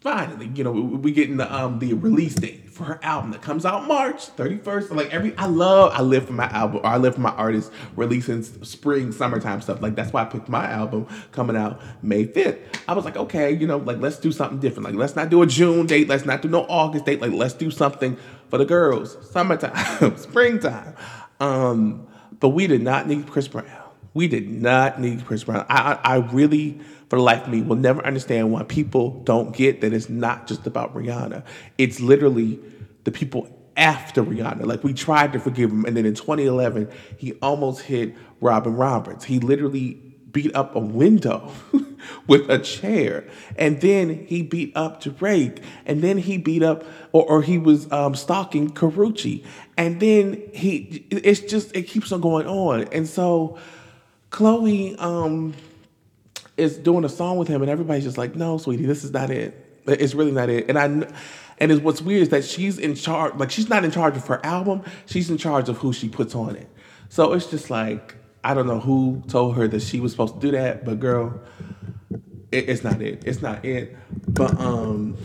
finally, 0.00 0.50
You 0.54 0.64
know, 0.64 0.72
we 0.72 1.12
getting 1.12 1.36
the 1.36 1.54
um 1.54 1.78
the 1.78 1.92
release 1.92 2.34
date 2.34 2.70
for 2.72 2.84
her 2.84 3.00
album 3.02 3.30
that 3.32 3.42
comes 3.42 3.64
out 3.66 3.86
March 3.86 4.34
31st. 4.36 4.90
Like 4.94 5.12
every 5.12 5.36
I 5.36 5.46
love 5.46 5.92
I 5.94 6.02
live 6.02 6.26
for 6.26 6.32
my 6.32 6.48
album 6.48 6.78
or 6.78 6.86
I 6.86 6.96
live 6.96 7.14
for 7.14 7.20
my 7.20 7.30
artist 7.30 7.70
releasing 7.96 8.42
spring, 8.42 9.12
summertime 9.12 9.60
stuff. 9.60 9.82
Like 9.82 9.94
that's 9.94 10.12
why 10.12 10.22
I 10.22 10.24
picked 10.24 10.48
my 10.48 10.66
album 10.66 11.06
coming 11.32 11.56
out 11.56 11.80
May 12.02 12.24
5th. 12.24 12.58
I 12.88 12.94
was 12.94 13.04
like, 13.04 13.16
okay, 13.16 13.52
you 13.52 13.66
know, 13.66 13.78
like 13.78 13.98
let's 13.98 14.18
do 14.18 14.32
something 14.32 14.58
different. 14.58 14.86
Like 14.86 14.94
let's 14.94 15.16
not 15.16 15.28
do 15.28 15.42
a 15.42 15.46
June 15.46 15.86
date, 15.86 16.08
let's 16.08 16.24
not 16.24 16.42
do 16.42 16.48
no 16.48 16.64
August 16.68 17.04
date. 17.04 17.20
Like 17.20 17.32
let's 17.32 17.54
do 17.54 17.70
something 17.70 18.16
for 18.48 18.58
the 18.58 18.64
girls. 18.64 19.16
Summertime, 19.30 20.16
springtime. 20.16 20.94
Um, 21.40 22.06
but 22.40 22.50
we 22.50 22.66
did 22.66 22.82
not 22.82 23.06
need 23.06 23.26
Chris 23.26 23.48
Brown. 23.48 23.66
We 24.14 24.28
did 24.28 24.48
not 24.48 25.00
need 25.00 25.24
Chris 25.24 25.44
Brown. 25.44 25.64
I, 25.68 25.94
I, 25.94 26.14
I 26.14 26.16
really 26.16 26.80
for 27.12 27.16
the 27.16 27.22
life 27.24 27.42
of 27.42 27.48
me 27.48 27.60
will 27.60 27.76
never 27.76 28.02
understand 28.06 28.50
why 28.50 28.62
people 28.62 29.20
don't 29.24 29.54
get 29.54 29.82
that 29.82 29.92
it's 29.92 30.08
not 30.08 30.46
just 30.46 30.66
about 30.66 30.94
Rihanna. 30.94 31.44
It's 31.76 32.00
literally 32.00 32.58
the 33.04 33.10
people 33.10 33.54
after 33.76 34.22
Rihanna. 34.24 34.64
Like 34.64 34.82
we 34.82 34.94
tried 34.94 35.34
to 35.34 35.38
forgive 35.38 35.70
him, 35.70 35.84
and 35.84 35.94
then 35.94 36.06
in 36.06 36.14
2011, 36.14 36.90
he 37.18 37.34
almost 37.42 37.82
hit 37.82 38.14
Robin 38.40 38.74
Roberts. 38.74 39.26
He 39.26 39.40
literally 39.40 40.00
beat 40.32 40.56
up 40.56 40.74
a 40.74 40.78
window 40.78 41.52
with 42.26 42.48
a 42.48 42.58
chair, 42.58 43.28
and 43.56 43.82
then 43.82 44.24
he 44.24 44.40
beat 44.40 44.74
up 44.74 45.02
Drake, 45.02 45.62
and 45.84 46.00
then 46.00 46.16
he 46.16 46.38
beat 46.38 46.62
up, 46.62 46.82
or, 47.12 47.28
or 47.28 47.42
he 47.42 47.58
was 47.58 47.92
um, 47.92 48.14
stalking 48.14 48.70
Karrueche, 48.70 49.44
and 49.76 50.00
then 50.00 50.42
he. 50.54 51.06
It's 51.10 51.40
just 51.40 51.76
it 51.76 51.82
keeps 51.82 52.10
on 52.10 52.22
going 52.22 52.46
on, 52.46 52.84
and 52.84 53.06
so 53.06 53.58
Chloe. 54.30 54.96
Um, 54.96 55.52
is 56.56 56.76
doing 56.76 57.04
a 57.04 57.08
song 57.08 57.38
with 57.38 57.48
him, 57.48 57.62
and 57.62 57.70
everybody's 57.70 58.04
just 58.04 58.18
like, 58.18 58.34
"No, 58.36 58.58
sweetie, 58.58 58.86
this 58.86 59.04
is 59.04 59.12
not 59.12 59.30
it. 59.30 59.82
It's 59.86 60.14
really 60.14 60.32
not 60.32 60.48
it." 60.48 60.68
And 60.68 60.78
I, 60.78 60.84
and 61.58 61.72
it's 61.72 61.80
what's 61.80 62.02
weird 62.02 62.22
is 62.22 62.28
that 62.30 62.44
she's 62.44 62.78
in 62.78 62.94
charge. 62.94 63.34
Like 63.36 63.50
she's 63.50 63.68
not 63.68 63.84
in 63.84 63.90
charge 63.90 64.16
of 64.16 64.26
her 64.26 64.44
album. 64.44 64.82
She's 65.06 65.30
in 65.30 65.38
charge 65.38 65.68
of 65.68 65.78
who 65.78 65.92
she 65.92 66.08
puts 66.08 66.34
on 66.34 66.56
it. 66.56 66.68
So 67.08 67.32
it's 67.32 67.46
just 67.46 67.70
like 67.70 68.16
I 68.44 68.54
don't 68.54 68.66
know 68.66 68.80
who 68.80 69.22
told 69.28 69.56
her 69.56 69.68
that 69.68 69.82
she 69.82 70.00
was 70.00 70.12
supposed 70.12 70.34
to 70.34 70.40
do 70.40 70.50
that, 70.52 70.84
but 70.84 70.98
girl, 70.98 71.40
it, 72.50 72.68
it's 72.68 72.82
not 72.82 73.00
it. 73.00 73.22
It's 73.24 73.40
not 73.40 73.64
it. 73.64 73.96
But 74.28 74.58
um, 74.58 75.16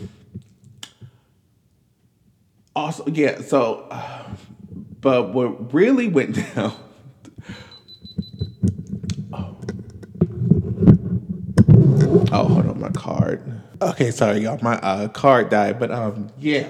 also 2.76 3.06
yeah. 3.08 3.42
So, 3.42 3.88
but 5.02 5.34
what 5.34 5.74
really 5.74 6.08
went 6.08 6.36
down 6.56 6.74
Oh, 12.32 12.48
hold 12.48 12.68
on, 12.68 12.80
my 12.80 12.90
card. 12.90 13.42
Okay, 13.82 14.12
sorry, 14.12 14.40
y'all. 14.40 14.60
My 14.62 14.76
uh, 14.80 15.08
card 15.08 15.50
died, 15.50 15.80
but 15.80 15.92
um, 15.92 16.30
yeah. 16.40 16.68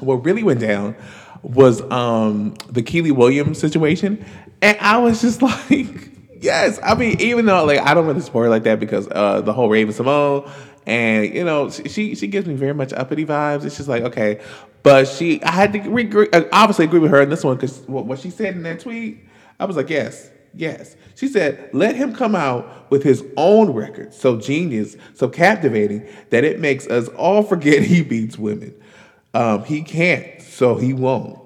What 0.00 0.24
really 0.24 0.42
went 0.42 0.60
down 0.60 0.96
was 1.42 1.80
um 1.90 2.54
the 2.68 2.82
Kiely 2.82 3.12
Williams 3.12 3.58
situation, 3.58 4.24
and 4.62 4.76
I 4.80 4.98
was 4.98 5.20
just 5.20 5.40
like, 5.70 6.10
yes. 6.40 6.80
I 6.82 6.94
mean, 6.94 7.20
even 7.20 7.46
though 7.46 7.64
like 7.64 7.80
I 7.80 7.94
don't 7.94 8.06
want 8.06 8.16
really 8.16 8.26
support 8.26 8.44
her 8.44 8.50
like 8.50 8.64
that 8.64 8.80
because 8.80 9.08
uh 9.10 9.40
the 9.40 9.52
whole 9.52 9.68
Raven-Symoné, 9.68 10.50
and 10.86 11.32
you 11.32 11.44
know 11.44 11.70
she 11.70 12.14
she 12.14 12.26
gives 12.26 12.46
me 12.46 12.54
very 12.54 12.74
much 12.74 12.92
uppity 12.92 13.24
vibes. 13.24 13.64
It's 13.64 13.76
just 13.76 13.88
like 13.88 14.02
okay, 14.02 14.40
but 14.82 15.06
she 15.06 15.42
I 15.42 15.52
had 15.52 15.72
to 15.74 15.80
re- 15.88 16.28
obviously 16.52 16.86
agree 16.86 17.00
with 17.00 17.10
her 17.12 17.20
in 17.22 17.30
this 17.30 17.44
one 17.44 17.56
because 17.56 17.80
what 17.86 18.18
she 18.18 18.30
said 18.30 18.54
in 18.56 18.62
that 18.64 18.80
tweet, 18.80 19.24
I 19.60 19.64
was 19.64 19.76
like, 19.76 19.90
yes, 19.90 20.30
Yes. 20.56 20.96
She 21.14 21.28
said, 21.28 21.70
let 21.72 21.96
him 21.96 22.14
come 22.14 22.34
out 22.34 22.90
with 22.90 23.02
his 23.02 23.22
own 23.36 23.70
record, 23.72 24.14
so 24.14 24.40
genius, 24.40 24.96
so 25.14 25.28
captivating, 25.28 26.06
that 26.30 26.44
it 26.44 26.60
makes 26.60 26.86
us 26.86 27.08
all 27.08 27.42
forget 27.42 27.82
he 27.82 28.02
beats 28.02 28.38
women. 28.38 28.74
Um, 29.34 29.64
he 29.64 29.82
can't, 29.82 30.40
so 30.40 30.76
he 30.76 30.94
won't. 30.94 31.38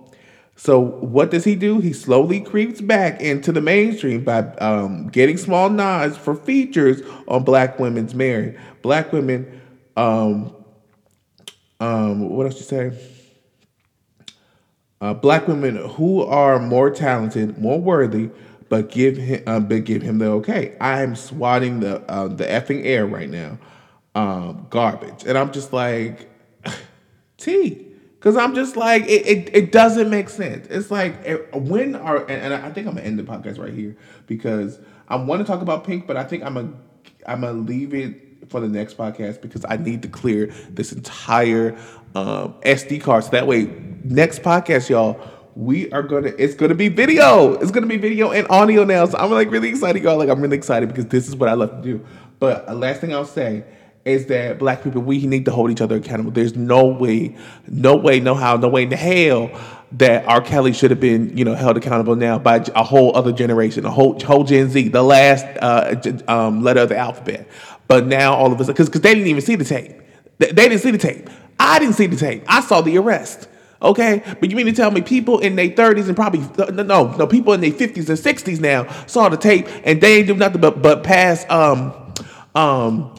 So 0.54 0.78
what 0.78 1.30
does 1.30 1.44
he 1.44 1.56
do? 1.56 1.80
He 1.80 1.92
slowly 1.92 2.40
creeps 2.40 2.80
back 2.80 3.20
into 3.20 3.50
the 3.50 3.60
mainstream 3.60 4.22
by 4.22 4.40
um, 4.56 5.08
getting 5.08 5.38
small 5.38 5.70
nods 5.70 6.16
for 6.16 6.36
features 6.36 7.00
on 7.26 7.42
Black 7.42 7.80
Women's 7.80 8.14
Married. 8.14 8.60
Black 8.82 9.12
women, 9.12 9.60
um, 9.96 10.54
um, 11.80 12.28
what 12.28 12.46
else 12.46 12.56
you 12.56 12.64
say? 12.64 12.92
Uh, 15.00 15.14
black 15.14 15.48
women 15.48 15.76
who 15.76 16.22
are 16.22 16.58
more 16.58 16.90
talented, 16.90 17.56
more 17.56 17.80
worthy, 17.80 18.28
but 18.70 18.88
give 18.88 19.16
him, 19.16 19.42
uh, 19.46 19.60
but 19.60 19.84
give 19.84 20.00
him 20.00 20.18
the 20.18 20.30
okay. 20.30 20.76
I 20.80 21.02
am 21.02 21.14
swatting 21.14 21.80
the 21.80 22.00
uh, 22.10 22.28
the 22.28 22.44
effing 22.44 22.86
air 22.86 23.04
right 23.04 23.28
now, 23.28 23.58
um, 24.14 24.68
garbage, 24.70 25.24
and 25.26 25.36
I'm 25.36 25.52
just 25.52 25.74
like, 25.74 26.30
T. 27.36 27.88
Cause 28.20 28.36
I'm 28.36 28.54
just 28.54 28.76
like 28.76 29.04
it, 29.04 29.26
it, 29.26 29.50
it 29.54 29.72
doesn't 29.72 30.10
make 30.10 30.28
sense. 30.28 30.66
It's 30.68 30.90
like 30.90 31.14
it, 31.24 31.54
when 31.54 31.96
are 31.96 32.18
and, 32.18 32.52
and, 32.52 32.54
I 32.54 32.70
think 32.70 32.86
I'm 32.86 32.94
gonna 32.94 33.06
end 33.06 33.18
the 33.18 33.22
podcast 33.22 33.58
right 33.58 33.72
here 33.72 33.96
because 34.26 34.78
I 35.08 35.16
want 35.16 35.40
to 35.40 35.46
talk 35.46 35.62
about 35.62 35.84
Pink, 35.84 36.06
but 36.06 36.18
I 36.18 36.24
think 36.24 36.44
I'm 36.44 36.52
gonna 36.52 36.74
I'm 37.26 37.40
gonna 37.40 37.54
leave 37.54 37.94
it 37.94 38.50
for 38.50 38.60
the 38.60 38.68
next 38.68 38.98
podcast 38.98 39.40
because 39.40 39.64
I 39.66 39.78
need 39.78 40.02
to 40.02 40.08
clear 40.08 40.48
this 40.68 40.92
entire 40.92 41.78
um, 42.14 42.56
SD 42.60 43.00
card 43.00 43.24
so 43.24 43.30
that 43.30 43.46
way 43.46 43.72
next 44.04 44.42
podcast 44.42 44.90
y'all 44.90 45.18
we 45.60 45.92
are 45.92 46.02
gonna 46.02 46.32
it's 46.38 46.54
gonna 46.54 46.74
be 46.74 46.88
video 46.88 47.52
it's 47.54 47.70
gonna 47.70 47.86
be 47.86 47.98
video 47.98 48.30
and 48.30 48.46
audio 48.48 48.82
now 48.82 49.04
so 49.04 49.18
I'm 49.18 49.30
like 49.30 49.50
really 49.50 49.68
excited 49.68 50.02
y'all 50.02 50.16
like 50.16 50.30
I'm 50.30 50.40
really 50.40 50.56
excited 50.56 50.88
because 50.88 51.04
this 51.06 51.28
is 51.28 51.36
what 51.36 51.50
I 51.50 51.52
love 51.52 51.70
to 51.70 51.82
do. 51.82 52.06
But 52.38 52.66
uh, 52.66 52.74
last 52.74 53.02
thing 53.02 53.12
I'll 53.12 53.26
say 53.26 53.64
is 54.06 54.24
that 54.26 54.58
black 54.58 54.82
people 54.82 55.02
we 55.02 55.26
need 55.26 55.44
to 55.44 55.50
hold 55.50 55.70
each 55.70 55.82
other 55.82 55.96
accountable. 55.96 56.30
There's 56.30 56.56
no 56.56 56.86
way, 56.86 57.36
no 57.68 57.94
way, 57.94 58.20
no 58.20 58.34
how, 58.34 58.56
no 58.56 58.68
way 58.68 58.84
in 58.84 58.88
the 58.88 58.96
hell 58.96 59.50
that 59.92 60.24
R. 60.26 60.40
Kelly 60.40 60.72
should 60.72 60.90
have 60.90 61.00
been, 61.00 61.36
you 61.36 61.44
know, 61.44 61.54
held 61.54 61.76
accountable 61.76 62.16
now 62.16 62.38
by 62.38 62.64
a 62.74 62.82
whole 62.82 63.14
other 63.14 63.32
generation, 63.32 63.84
a 63.84 63.90
whole 63.90 64.18
whole 64.18 64.44
Gen 64.44 64.70
Z, 64.70 64.88
the 64.88 65.02
last 65.02 65.44
uh, 65.60 65.94
um, 66.26 66.62
letter 66.62 66.80
of 66.80 66.88
the 66.88 66.96
alphabet. 66.96 67.46
But 67.86 68.06
now 68.06 68.32
all 68.32 68.50
of 68.50 68.58
us, 68.60 68.68
because 68.68 68.88
because 68.88 69.02
they 69.02 69.12
didn't 69.14 69.28
even 69.28 69.42
see 69.42 69.56
the 69.56 69.64
tape, 69.64 70.00
they, 70.38 70.52
they 70.52 70.70
didn't 70.70 70.80
see 70.80 70.92
the 70.92 70.98
tape. 70.98 71.28
I 71.58 71.78
didn't 71.78 71.96
see 71.96 72.06
the 72.06 72.16
tape. 72.16 72.44
I 72.46 72.62
saw 72.62 72.80
the 72.80 72.96
arrest. 72.96 73.49
Okay, 73.82 74.22
but 74.40 74.50
you 74.50 74.56
mean 74.56 74.66
to 74.66 74.72
tell 74.72 74.90
me 74.90 75.00
people 75.00 75.38
in 75.38 75.56
their 75.56 75.70
30s 75.70 76.08
and 76.08 76.16
probably 76.16 76.40
no 76.58 76.82
no 76.82 77.16
no 77.16 77.26
people 77.26 77.54
in 77.54 77.62
their 77.62 77.70
50s 77.70 78.08
and 78.10 78.18
60s 78.18 78.60
now 78.60 78.86
saw 79.06 79.30
the 79.30 79.38
tape 79.38 79.66
and 79.84 80.00
they 80.02 80.18
ain't 80.18 80.26
do 80.26 80.34
nothing 80.34 80.60
but 80.60 80.82
but 80.82 81.02
pass 81.02 81.48
um 81.48 81.94
um 82.54 83.14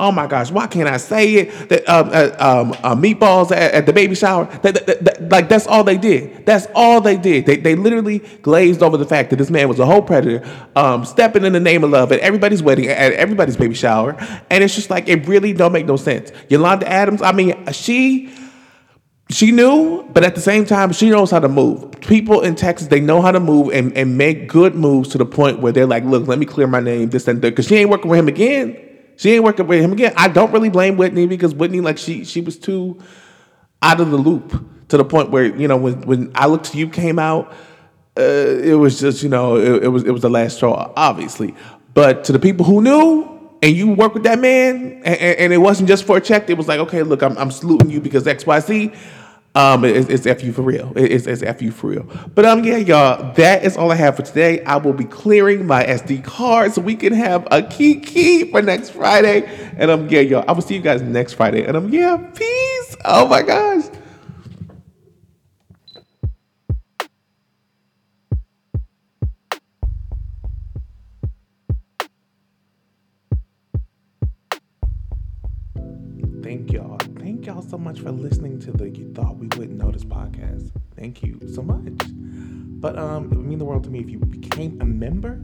oh 0.00 0.10
my 0.10 0.26
gosh, 0.26 0.50
why 0.50 0.66
can't 0.66 0.88
I 0.88 0.96
say 0.96 1.34
it? 1.34 1.68
That 1.68 1.88
um, 1.88 2.08
uh, 2.12 2.30
um, 2.38 2.72
uh, 2.82 2.96
meatballs 2.96 3.52
at, 3.52 3.72
at, 3.72 3.86
the 3.86 3.92
baby 3.92 4.14
shower. 4.14 4.46
That, 4.62 4.86
that, 4.86 5.04
that, 5.04 5.28
like 5.30 5.48
that's 5.48 5.66
all 5.66 5.84
they 5.84 5.98
did. 5.98 6.46
That's 6.46 6.66
all 6.74 7.00
they 7.00 7.16
did. 7.16 7.46
They, 7.46 7.56
they 7.56 7.74
literally 7.74 8.18
glazed 8.42 8.82
over 8.82 8.96
the 8.96 9.04
fact 9.04 9.30
that 9.30 9.36
this 9.36 9.50
man 9.50 9.68
was 9.68 9.78
a 9.78 9.86
whole 9.86 10.02
predator, 10.02 10.46
um, 10.74 11.04
stepping 11.04 11.44
in 11.44 11.52
the 11.52 11.60
name 11.60 11.84
of 11.84 11.90
love 11.90 12.12
at 12.12 12.20
everybody's 12.20 12.62
wedding, 12.62 12.86
at 12.86 13.12
everybody's 13.12 13.56
baby 13.56 13.74
shower, 13.74 14.16
and 14.50 14.64
it's 14.64 14.74
just 14.74 14.90
like 14.90 15.08
it 15.08 15.28
really 15.28 15.52
don't 15.52 15.72
make 15.72 15.86
no 15.86 15.96
sense. 15.96 16.32
Yolanda 16.48 16.88
Adams. 16.88 17.22
I 17.22 17.32
mean, 17.32 17.70
she. 17.72 18.32
She 19.30 19.52
knew, 19.52 20.02
but 20.12 20.24
at 20.24 20.34
the 20.34 20.40
same 20.40 20.66
time, 20.66 20.92
she 20.92 21.08
knows 21.08 21.30
how 21.30 21.38
to 21.38 21.48
move. 21.48 21.92
People 22.00 22.40
in 22.40 22.56
Texas, 22.56 22.88
they 22.88 23.00
know 23.00 23.22
how 23.22 23.30
to 23.30 23.38
move 23.38 23.72
and, 23.72 23.96
and 23.96 24.18
make 24.18 24.48
good 24.48 24.74
moves 24.74 25.08
to 25.10 25.18
the 25.18 25.26
point 25.26 25.60
where 25.60 25.72
they're 25.72 25.86
like, 25.86 26.04
look, 26.04 26.26
let 26.26 26.38
me 26.38 26.46
clear 26.46 26.66
my 26.66 26.80
name, 26.80 27.10
this 27.10 27.28
and 27.28 27.40
that, 27.42 27.50
because 27.50 27.68
she 27.68 27.76
ain't 27.76 27.90
working 27.90 28.10
with 28.10 28.18
him 28.18 28.26
again. 28.26 28.76
She 29.16 29.32
ain't 29.32 29.44
working 29.44 29.66
with 29.68 29.82
him 29.82 29.92
again. 29.92 30.14
I 30.16 30.28
don't 30.28 30.50
really 30.50 30.70
blame 30.70 30.96
Whitney 30.96 31.26
because 31.26 31.54
Whitney, 31.54 31.80
like 31.80 31.98
she 31.98 32.24
she 32.24 32.40
was 32.40 32.58
too 32.58 32.98
out 33.82 34.00
of 34.00 34.10
the 34.10 34.16
loop 34.16 34.88
to 34.88 34.96
the 34.96 35.04
point 35.04 35.30
where 35.30 35.44
you 35.44 35.68
know 35.68 35.76
when 35.76 36.00
when 36.02 36.32
I 36.34 36.46
looked 36.46 36.72
to 36.72 36.78
you 36.78 36.88
came 36.88 37.18
out, 37.18 37.52
uh, 38.18 38.22
it 38.22 38.74
was 38.74 38.98
just 38.98 39.22
you 39.22 39.28
know 39.28 39.56
it, 39.56 39.84
it, 39.84 39.88
was 39.88 40.04
it 40.04 40.10
was 40.10 40.22
the 40.22 40.30
last 40.30 40.56
straw, 40.56 40.90
obviously. 40.96 41.54
But 41.92 42.24
to 42.24 42.32
the 42.32 42.38
people 42.38 42.64
who 42.64 42.80
knew 42.80 43.40
and 43.62 43.76
you 43.76 43.92
work 43.92 44.14
with 44.14 44.22
that 44.22 44.38
man, 44.38 45.02
and, 45.04 45.20
and, 45.20 45.52
it 45.52 45.58
wasn't 45.58 45.86
just 45.86 46.04
for 46.04 46.16
a 46.16 46.20
check. 46.20 46.48
It 46.48 46.56
was 46.56 46.66
like, 46.66 46.80
okay, 46.80 47.02
look, 47.02 47.22
I'm, 47.22 47.36
I'm 47.36 47.50
saluting 47.50 47.90
you 47.90 48.00
because 48.00 48.26
X 48.26 48.46
Y 48.46 48.60
Z. 48.60 48.92
Um, 49.54 49.84
it's, 49.84 50.08
it's 50.08 50.56
for 50.56 50.62
real. 50.62 50.92
It's, 50.94 51.26
it's 51.26 51.74
for 51.74 51.88
real. 51.88 52.04
But 52.34 52.44
um, 52.44 52.62
yeah, 52.64 52.76
y'all, 52.76 53.32
that 53.34 53.64
is 53.64 53.76
all 53.76 53.90
I 53.90 53.96
have 53.96 54.16
for 54.16 54.22
today. 54.22 54.62
I 54.62 54.76
will 54.76 54.92
be 54.92 55.04
clearing 55.04 55.66
my 55.66 55.84
SD 55.84 56.22
card 56.22 56.72
so 56.72 56.80
we 56.82 56.94
can 56.94 57.12
have 57.12 57.48
a 57.50 57.62
key 57.62 57.98
key 58.00 58.50
for 58.50 58.62
next 58.62 58.90
Friday. 58.90 59.44
And 59.76 59.90
um, 59.90 60.08
yeah, 60.08 60.20
y'all, 60.20 60.44
I 60.46 60.52
will 60.52 60.62
see 60.62 60.76
you 60.76 60.80
guys 60.80 61.02
next 61.02 61.32
Friday. 61.34 61.64
And 61.64 61.76
um, 61.76 61.88
yeah, 61.88 62.16
peace. 62.16 62.96
Oh 63.04 63.26
my 63.26 63.42
gosh. 63.42 63.84
Thank 76.42 76.72
y'all 76.72 77.09
so 77.70 77.78
much 77.78 78.00
for 78.00 78.10
listening 78.10 78.58
to 78.58 78.72
the 78.72 78.90
You 78.90 79.12
Thought 79.14 79.36
We 79.36 79.46
Wouldn't 79.56 79.78
Notice 79.78 80.02
podcast. 80.02 80.72
Thank 80.96 81.22
you 81.22 81.38
so 81.54 81.62
much. 81.62 82.02
But 82.80 82.98
um, 82.98 83.26
it 83.26 83.36
would 83.36 83.46
mean 83.46 83.58
the 83.58 83.64
world 83.64 83.84
to 83.84 83.90
me 83.90 84.00
if 84.00 84.10
you 84.10 84.18
became 84.18 84.80
a 84.80 84.84
member. 84.84 85.36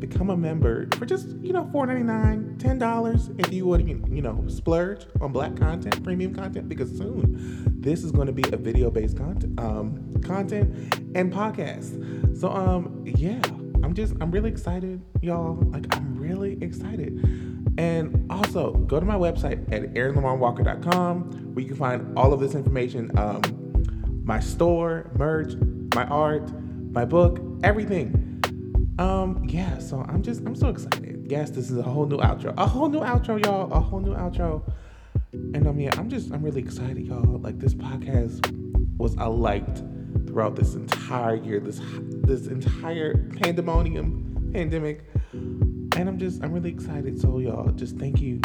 Become 0.00 0.30
a 0.30 0.36
member 0.36 0.88
for 0.96 1.06
just 1.06 1.28
you 1.40 1.52
know 1.52 1.68
four 1.70 1.86
ninety 1.86 2.02
nine, 2.02 2.56
ten 2.58 2.78
dollars 2.78 3.30
if 3.38 3.52
you 3.52 3.66
would 3.66 3.88
you 3.88 4.22
know 4.22 4.44
splurge 4.48 5.06
on 5.20 5.30
black 5.30 5.54
content, 5.54 6.02
premium 6.02 6.34
content 6.34 6.68
because 6.68 6.90
soon 6.98 7.80
this 7.80 8.02
is 8.02 8.10
going 8.10 8.26
to 8.26 8.32
be 8.32 8.42
a 8.52 8.56
video 8.56 8.90
based 8.90 9.16
content, 9.16 9.60
um, 9.60 10.12
content 10.24 10.96
and 11.14 11.32
podcast. 11.32 12.36
So 12.40 12.50
um, 12.50 13.04
yeah, 13.06 13.40
I'm 13.84 13.94
just 13.94 14.14
I'm 14.20 14.32
really 14.32 14.50
excited, 14.50 15.00
y'all. 15.20 15.54
Like 15.70 15.86
I'm 15.94 16.18
really 16.18 16.60
excited. 16.60 17.51
And 17.78 18.30
also, 18.30 18.72
go 18.72 19.00
to 19.00 19.06
my 19.06 19.14
website 19.14 19.72
at 19.72 19.94
aaronlamarwalker.com 19.94 21.54
where 21.54 21.62
you 21.62 21.68
can 21.68 21.76
find 21.76 22.18
all 22.18 22.32
of 22.32 22.40
this 22.40 22.54
information 22.54 23.10
um, 23.18 23.42
my 24.24 24.38
store, 24.38 25.10
merch, 25.16 25.54
my 25.94 26.04
art, 26.04 26.52
my 26.92 27.04
book, 27.04 27.40
everything. 27.64 28.18
Um, 28.98 29.44
yeah, 29.48 29.78
so 29.78 30.04
I'm 30.08 30.22
just, 30.22 30.42
I'm 30.42 30.54
so 30.54 30.68
excited. 30.68 31.26
Yes, 31.28 31.50
this 31.50 31.70
is 31.70 31.78
a 31.78 31.82
whole 31.82 32.06
new 32.06 32.18
outro. 32.18 32.54
A 32.58 32.66
whole 32.66 32.88
new 32.88 33.00
outro, 33.00 33.42
y'all. 33.42 33.72
A 33.72 33.80
whole 33.80 34.00
new 34.00 34.14
outro. 34.14 34.62
And 35.32 35.66
um, 35.66 35.80
yeah, 35.80 35.90
I'm 35.96 36.08
just, 36.08 36.30
I'm 36.30 36.42
really 36.42 36.60
excited, 36.60 37.06
y'all. 37.06 37.38
Like 37.38 37.58
this 37.58 37.74
podcast 37.74 38.50
was 38.98 39.14
a 39.14 39.28
light 39.28 39.82
throughout 40.26 40.56
this 40.56 40.74
entire 40.74 41.36
year, 41.36 41.58
this 41.58 41.80
this 42.22 42.46
entire 42.46 43.16
pandemonium 43.40 44.50
pandemic 44.52 45.04
and 45.96 46.08
I'm 46.08 46.18
just 46.18 46.42
I'm 46.42 46.52
really 46.52 46.70
excited. 46.70 47.20
So 47.20 47.38
y'all, 47.38 47.70
just 47.72 47.96
thank 47.96 48.20
you, 48.20 48.40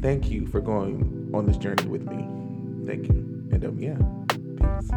thank 0.00 0.30
you 0.30 0.46
for 0.46 0.60
going 0.60 1.30
on 1.34 1.46
this 1.46 1.56
journey 1.56 1.86
with 1.86 2.02
me. 2.02 2.26
Thank 2.86 3.08
you, 3.08 3.48
and 3.52 3.64
um, 3.64 3.78
yeah, 3.78 3.96
peace. 4.80 4.90